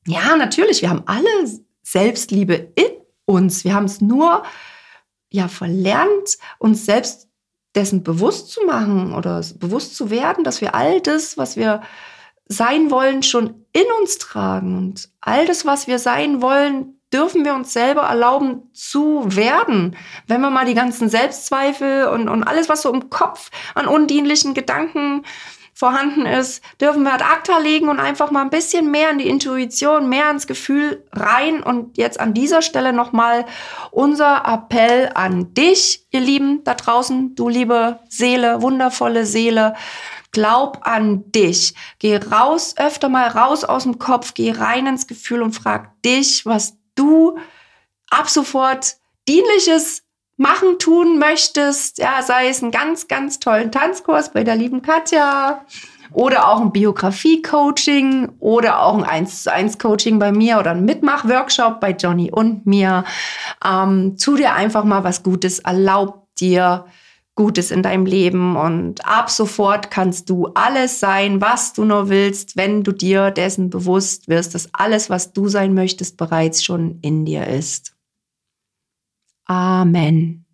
ja, 0.07 0.35
natürlich, 0.37 0.81
wir 0.81 0.89
haben 0.89 1.03
alle 1.05 1.29
Selbstliebe 1.93 2.73
in 2.75 2.91
uns. 3.25 3.65
Wir 3.65 3.75
haben 3.75 3.87
es 3.87 4.01
nur 4.01 4.43
ja 5.31 5.49
verlernt, 5.49 6.39
uns 6.59 6.85
selbst 6.85 7.29
dessen 7.75 8.03
bewusst 8.03 8.51
zu 8.51 8.65
machen 8.65 9.15
oder 9.15 9.43
bewusst 9.57 9.95
zu 9.95 10.11
werden, 10.11 10.45
dass 10.45 10.61
wir 10.61 10.75
all 10.75 11.01
das, 11.01 11.39
was 11.39 11.57
wir 11.57 11.83
sein 12.47 12.91
wollen, 12.91 13.23
schon 13.23 13.67
in 13.73 13.85
uns 14.01 14.19
tragen. 14.19 14.77
Und 14.77 15.11
all 15.21 15.47
das, 15.47 15.67
was 15.67 15.87
wir 15.87 15.99
sein 15.99 16.41
wollen, 16.43 16.99
dürfen 17.13 17.45
wir 17.45 17.55
uns 17.55 17.73
selber 17.73 18.03
erlauben 18.03 18.71
zu 18.73 19.25
werden. 19.35 19.97
Wenn 20.27 20.41
wir 20.41 20.51
mal 20.51 20.67
die 20.67 20.75
ganzen 20.75 21.09
Selbstzweifel 21.09 22.09
und, 22.09 22.29
und 22.29 22.43
alles, 22.45 22.69
was 22.69 22.83
so 22.83 22.93
im 22.93 23.11
Kopf 23.11 23.51
an 23.75 23.87
undienlichen 23.87 24.55
Gedanken 24.55 25.25
vorhanden 25.79 26.27
ist, 26.27 26.61
dürfen 26.81 27.05
wir 27.05 27.15
ad 27.15 27.23
acta 27.23 27.59
legen 27.59 27.89
und 27.89 28.01
einfach 28.01 28.33
mal 28.33 28.43
ein 28.43 28.51
bisschen 28.51 28.91
mehr 28.91 29.11
in 29.11 29.19
die 29.19 29.29
Intuition, 29.29 30.09
mehr 30.09 30.29
ins 30.29 30.49
Gefühl 30.49 31.07
rein. 31.13 31.63
Und 31.63 31.97
jetzt 31.97 32.19
an 32.19 32.35
dieser 32.35 32.63
Stelle 32.63 32.93
nochmal 32.93 33.47
unser 33.93 34.43
Appell 34.45 35.09
an 35.15 35.55
dich, 35.55 36.05
ihr 36.11 36.19
Lieben 36.19 36.65
da 36.65 36.75
draußen, 36.75 37.37
du 37.37 37.49
liebe 37.49 38.01
Seele, 38.09 38.61
wundervolle 38.61 39.25
Seele. 39.25 39.75
Glaub 40.33 40.81
an 40.83 41.31
dich. 41.31 41.75
Geh 42.01 42.17
raus, 42.17 42.75
öfter 42.77 43.09
mal 43.09 43.29
raus 43.29 43.63
aus 43.63 43.85
dem 43.85 44.01
Kopf, 44.01 44.35
geh 44.35 44.51
rein 44.51 44.89
ins 44.89 45.07
Gefühl 45.07 45.43
und 45.43 45.53
frag 45.53 45.93
dich, 46.03 46.45
was 46.45 46.77
du 46.97 47.39
ab 48.11 48.29
sofort 48.29 48.97
dienliches 49.29 50.03
machen, 50.39 50.79
tun 50.79 51.19
möchtest, 51.19 51.99
ja, 51.99 52.23
sei 52.23 52.49
es 52.49 52.63
einen 52.63 52.73
ganz, 52.73 53.09
ganz 53.09 53.39
tollen 53.41 53.71
Tanzkurs 53.71 54.33
bei 54.33 54.45
der 54.45 54.57
lieben 54.57 54.83
Katja 54.83 55.65
oder 56.13 56.49
auch 56.49 56.61
ein 56.61 56.73
Biografie-Coaching 56.73 58.31
oder 58.39 58.83
auch 58.83 58.97
ein 58.97 59.05
1 59.05 59.43
zu 59.43 59.53
1 59.53 59.79
Coaching 59.79 60.19
bei 60.19 60.33
mir 60.33 60.59
oder 60.59 60.71
ein 60.71 60.85
Mitmach-Workshop 60.85 61.81
bei 61.81 61.91
Johnny 61.91 62.31
und 62.31 62.67
mir. 62.67 63.05
Ähm, 63.65 64.17
tu 64.17 64.37
dir 64.37 64.55
einfach 64.55 64.85
mal 64.85 65.05
was 65.05 65.23
Gutes, 65.23 65.59
erlaub 65.59 66.27
dir 66.37 66.87
Gutes 67.35 67.71
in 67.71 67.83
deinem 67.83 68.07
Leben 68.07 68.57
und 68.57 69.07
ab 69.07 69.31
sofort 69.31 69.91
kannst 69.91 70.29
du 70.31 70.49
alles 70.55 70.99
sein, 70.99 71.41
was 71.41 71.73
du 71.73 71.85
nur 71.85 72.09
willst, 72.09 72.57
wenn 72.57 72.83
du 72.83 72.91
dir 72.91 73.31
dessen 73.31 73.71
bewusst 73.71 74.29
wirst, 74.29 74.55
dass 74.55 74.69
alles, 74.73 75.09
was 75.11 75.33
du 75.33 75.49
sein 75.49 75.75
möchtest, 75.75 76.17
bereits 76.17 76.65
schon 76.65 76.99
in 77.03 77.25
dir 77.25 77.47
ist. 77.47 77.98
Amen. 79.49 80.45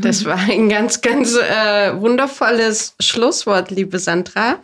Das 0.00 0.24
war 0.24 0.38
ein 0.38 0.68
ganz, 0.68 1.00
ganz 1.00 1.34
äh, 1.34 2.00
wundervolles 2.00 2.96
Schlusswort, 3.00 3.70
liebe 3.70 3.98
Sandra. 3.98 4.60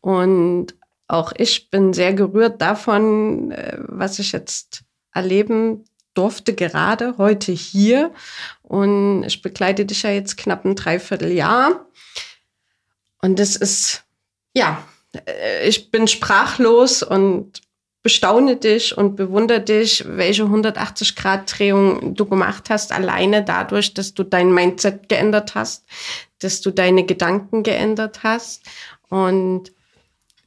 Und 0.00 0.74
auch 1.06 1.32
ich 1.36 1.70
bin 1.70 1.92
sehr 1.92 2.12
gerührt 2.12 2.60
davon, 2.60 3.52
äh, 3.52 3.78
was 3.78 4.18
ich 4.18 4.32
jetzt 4.32 4.82
erleben 5.12 5.84
durfte, 6.14 6.54
gerade 6.54 7.16
heute 7.18 7.52
hier. 7.52 8.12
Und 8.62 9.22
ich 9.24 9.40
begleite 9.40 9.86
dich 9.86 10.02
ja 10.02 10.10
jetzt 10.10 10.36
knapp 10.36 10.64
ein 10.64 10.74
Dreivierteljahr. 10.74 11.86
Und 13.22 13.38
das 13.38 13.54
ist, 13.54 14.02
ja, 14.54 14.84
äh, 15.26 15.68
ich 15.68 15.92
bin 15.92 16.08
sprachlos 16.08 17.04
und 17.04 17.63
bestaune 18.04 18.56
dich 18.56 18.96
und 18.96 19.16
bewundere 19.16 19.62
dich, 19.62 20.04
welche 20.06 20.44
180-Grad-Drehung 20.44 22.14
du 22.14 22.26
gemacht 22.26 22.68
hast, 22.68 22.92
alleine 22.92 23.42
dadurch, 23.42 23.94
dass 23.94 24.12
du 24.12 24.22
dein 24.22 24.52
Mindset 24.52 25.08
geändert 25.08 25.54
hast, 25.56 25.84
dass 26.38 26.60
du 26.60 26.70
deine 26.70 27.06
Gedanken 27.06 27.62
geändert 27.62 28.22
hast 28.22 28.62
und 29.08 29.72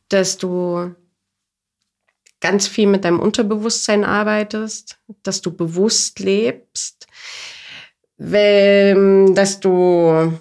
dass 0.09 0.37
du 0.37 0.93
ganz 2.39 2.67
viel 2.67 2.85
mit 2.85 3.03
deinem 3.03 3.19
Unterbewusstsein 3.19 4.05
arbeitest, 4.05 4.99
dass 5.23 5.41
du 5.41 5.51
bewusst 5.51 6.19
lebst, 6.19 7.07
dass 8.19 9.59
du 9.59 10.39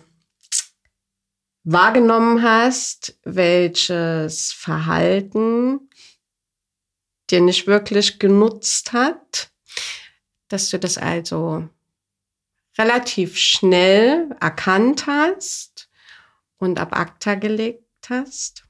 wahrgenommen 1.65 2.43
hast, 2.43 3.19
welches 3.25 4.53
Verhalten 4.53 5.81
dir 7.31 7.41
nicht 7.41 7.67
wirklich 7.67 8.19
genutzt 8.19 8.93
hat, 8.93 9.51
dass 10.49 10.71
du 10.71 10.79
das 10.79 10.99
also 10.99 11.69
relativ 12.79 13.39
schnell 13.39 14.35
erkannt 14.41 15.07
hast 15.07 15.89
und 16.59 16.79
ab 16.79 16.97
ACTA 16.97 17.35
gelegt 17.35 17.83
hast. 18.09 18.65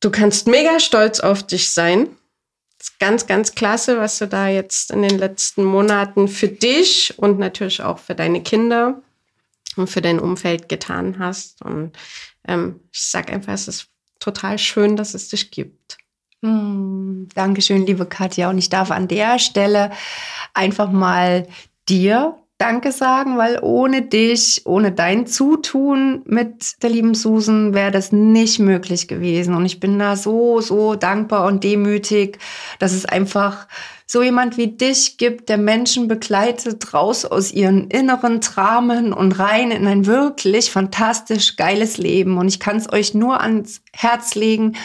Du 0.00 0.10
kannst 0.10 0.46
mega 0.46 0.80
stolz 0.80 1.20
auf 1.20 1.46
dich 1.46 1.72
sein. 1.72 2.16
Ganz, 3.00 3.26
ganz 3.26 3.54
klasse, 3.54 3.98
was 3.98 4.18
du 4.18 4.28
da 4.28 4.48
jetzt 4.48 4.90
in 4.90 5.02
den 5.02 5.18
letzten 5.18 5.64
Monaten 5.64 6.28
für 6.28 6.48
dich 6.48 7.18
und 7.18 7.38
natürlich 7.38 7.82
auch 7.82 7.98
für 7.98 8.14
deine 8.14 8.42
Kinder 8.42 9.02
und 9.76 9.88
für 9.88 10.02
dein 10.02 10.20
Umfeld 10.20 10.68
getan 10.68 11.18
hast. 11.18 11.62
Und 11.62 11.92
ähm, 12.46 12.80
ich 12.92 13.00
sage 13.00 13.32
einfach, 13.32 13.54
es 13.54 13.68
ist 13.68 13.86
total 14.20 14.58
schön, 14.58 14.96
dass 14.96 15.14
es 15.14 15.28
dich 15.28 15.50
gibt. 15.50 15.96
Hm, 16.44 17.26
Dankeschön, 17.34 17.86
liebe 17.86 18.04
Katja. 18.04 18.50
Und 18.50 18.58
ich 18.58 18.68
darf 18.68 18.90
an 18.90 19.08
der 19.08 19.38
Stelle 19.38 19.90
einfach 20.52 20.92
mal 20.92 21.46
dir 21.88 22.36
Danke 22.58 22.92
sagen, 22.92 23.36
weil 23.36 23.58
ohne 23.62 24.02
dich, 24.02 24.62
ohne 24.64 24.92
dein 24.92 25.26
Zutun 25.26 26.22
mit 26.24 26.82
der 26.82 26.90
lieben 26.90 27.14
Susan 27.14 27.74
wäre 27.74 27.90
das 27.90 28.12
nicht 28.12 28.60
möglich 28.60 29.08
gewesen. 29.08 29.54
Und 29.54 29.66
ich 29.66 29.80
bin 29.80 29.98
da 29.98 30.16
so, 30.16 30.60
so 30.60 30.94
dankbar 30.94 31.46
und 31.46 31.64
demütig, 31.64 32.38
dass 32.78 32.92
es 32.92 33.06
einfach 33.06 33.66
so 34.06 34.22
jemand 34.22 34.56
wie 34.56 34.68
dich 34.68 35.18
gibt, 35.18 35.48
der 35.48 35.58
Menschen 35.58 36.06
begleitet, 36.06 36.94
raus 36.94 37.24
aus 37.24 37.52
ihren 37.52 37.88
inneren 37.88 38.40
Dramen 38.40 39.12
und 39.12 39.38
rein 39.38 39.72
in 39.72 39.86
ein 39.88 40.06
wirklich 40.06 40.70
fantastisch 40.70 41.56
geiles 41.56 41.96
Leben. 41.98 42.38
Und 42.38 42.46
ich 42.46 42.60
kann 42.60 42.76
es 42.76 42.92
euch 42.92 43.14
nur 43.14 43.40
ans 43.40 43.82
Herz 43.92 44.36
legen, 44.36 44.76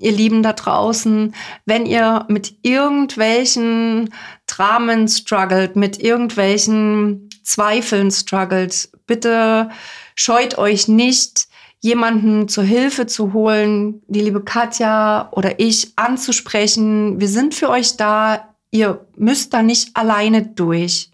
ihr 0.00 0.12
Lieben 0.12 0.42
da 0.42 0.52
draußen, 0.52 1.34
wenn 1.64 1.86
ihr 1.86 2.24
mit 2.28 2.54
irgendwelchen 2.62 4.12
Dramen 4.46 5.08
struggelt, 5.08 5.76
mit 5.76 6.00
irgendwelchen 6.00 7.28
Zweifeln 7.42 8.10
struggelt, 8.10 8.90
bitte 9.06 9.70
scheut 10.14 10.58
euch 10.58 10.88
nicht, 10.88 11.48
jemanden 11.80 12.48
zur 12.48 12.64
Hilfe 12.64 13.06
zu 13.06 13.32
holen, 13.32 14.02
die 14.08 14.20
liebe 14.20 14.42
Katja 14.42 15.30
oder 15.32 15.60
ich 15.60 15.92
anzusprechen. 15.96 17.20
Wir 17.20 17.28
sind 17.28 17.54
für 17.54 17.70
euch 17.70 17.96
da. 17.96 18.54
Ihr 18.70 19.06
müsst 19.16 19.54
da 19.54 19.62
nicht 19.62 19.96
alleine 19.96 20.46
durch. 20.46 21.10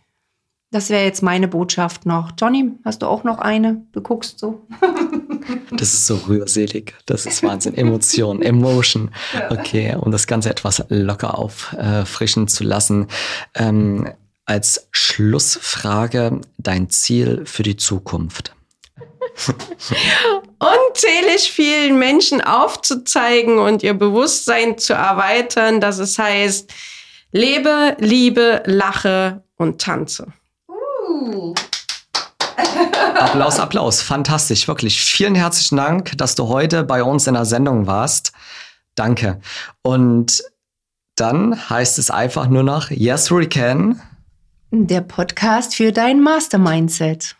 Das 0.74 0.90
wäre 0.90 1.04
jetzt 1.04 1.22
meine 1.22 1.46
Botschaft 1.46 2.04
noch. 2.04 2.32
Johnny, 2.36 2.72
hast 2.84 3.02
du 3.02 3.06
auch 3.06 3.22
noch 3.22 3.38
eine? 3.38 3.86
Du 3.92 4.00
guckst 4.00 4.40
so. 4.40 4.66
das 5.70 5.94
ist 5.94 6.08
so 6.08 6.16
rührselig. 6.26 6.94
Das 7.06 7.26
ist 7.26 7.44
Wahnsinn. 7.44 7.74
Emotion, 7.76 8.42
Emotion. 8.42 9.12
Okay, 9.50 9.94
um 9.94 10.10
das 10.10 10.26
Ganze 10.26 10.50
etwas 10.50 10.84
locker 10.88 11.38
auffrischen 11.38 12.48
zu 12.48 12.64
lassen. 12.64 13.06
Ähm, 13.54 14.12
als 14.46 14.88
Schlussfrage 14.90 16.40
dein 16.58 16.90
Ziel 16.90 17.46
für 17.46 17.62
die 17.62 17.76
Zukunft. 17.76 18.56
Unzählig 20.58 21.52
vielen 21.52 22.00
Menschen 22.00 22.40
aufzuzeigen 22.40 23.60
und 23.60 23.84
ihr 23.84 23.94
Bewusstsein 23.94 24.76
zu 24.76 24.94
erweitern, 24.94 25.80
dass 25.80 25.98
es 25.98 26.18
heißt, 26.18 26.74
lebe, 27.30 27.96
liebe, 28.00 28.64
lache 28.66 29.44
und 29.56 29.80
tanze. 29.80 30.32
Applaus, 33.14 33.58
Applaus. 33.58 34.02
Fantastisch, 34.02 34.68
wirklich. 34.68 35.00
Vielen 35.00 35.34
herzlichen 35.34 35.76
Dank, 35.76 36.16
dass 36.18 36.34
du 36.34 36.48
heute 36.48 36.84
bei 36.84 37.02
uns 37.02 37.26
in 37.26 37.34
der 37.34 37.44
Sendung 37.44 37.86
warst. 37.86 38.32
Danke. 38.94 39.40
Und 39.82 40.42
dann 41.16 41.68
heißt 41.70 41.98
es 41.98 42.10
einfach 42.10 42.48
nur 42.48 42.62
noch 42.62 42.90
Yes, 42.90 43.30
we 43.30 43.48
can. 43.48 44.00
Der 44.70 45.00
Podcast 45.00 45.74
für 45.74 45.92
dein 45.92 46.20
Mastermindset. 46.20 47.36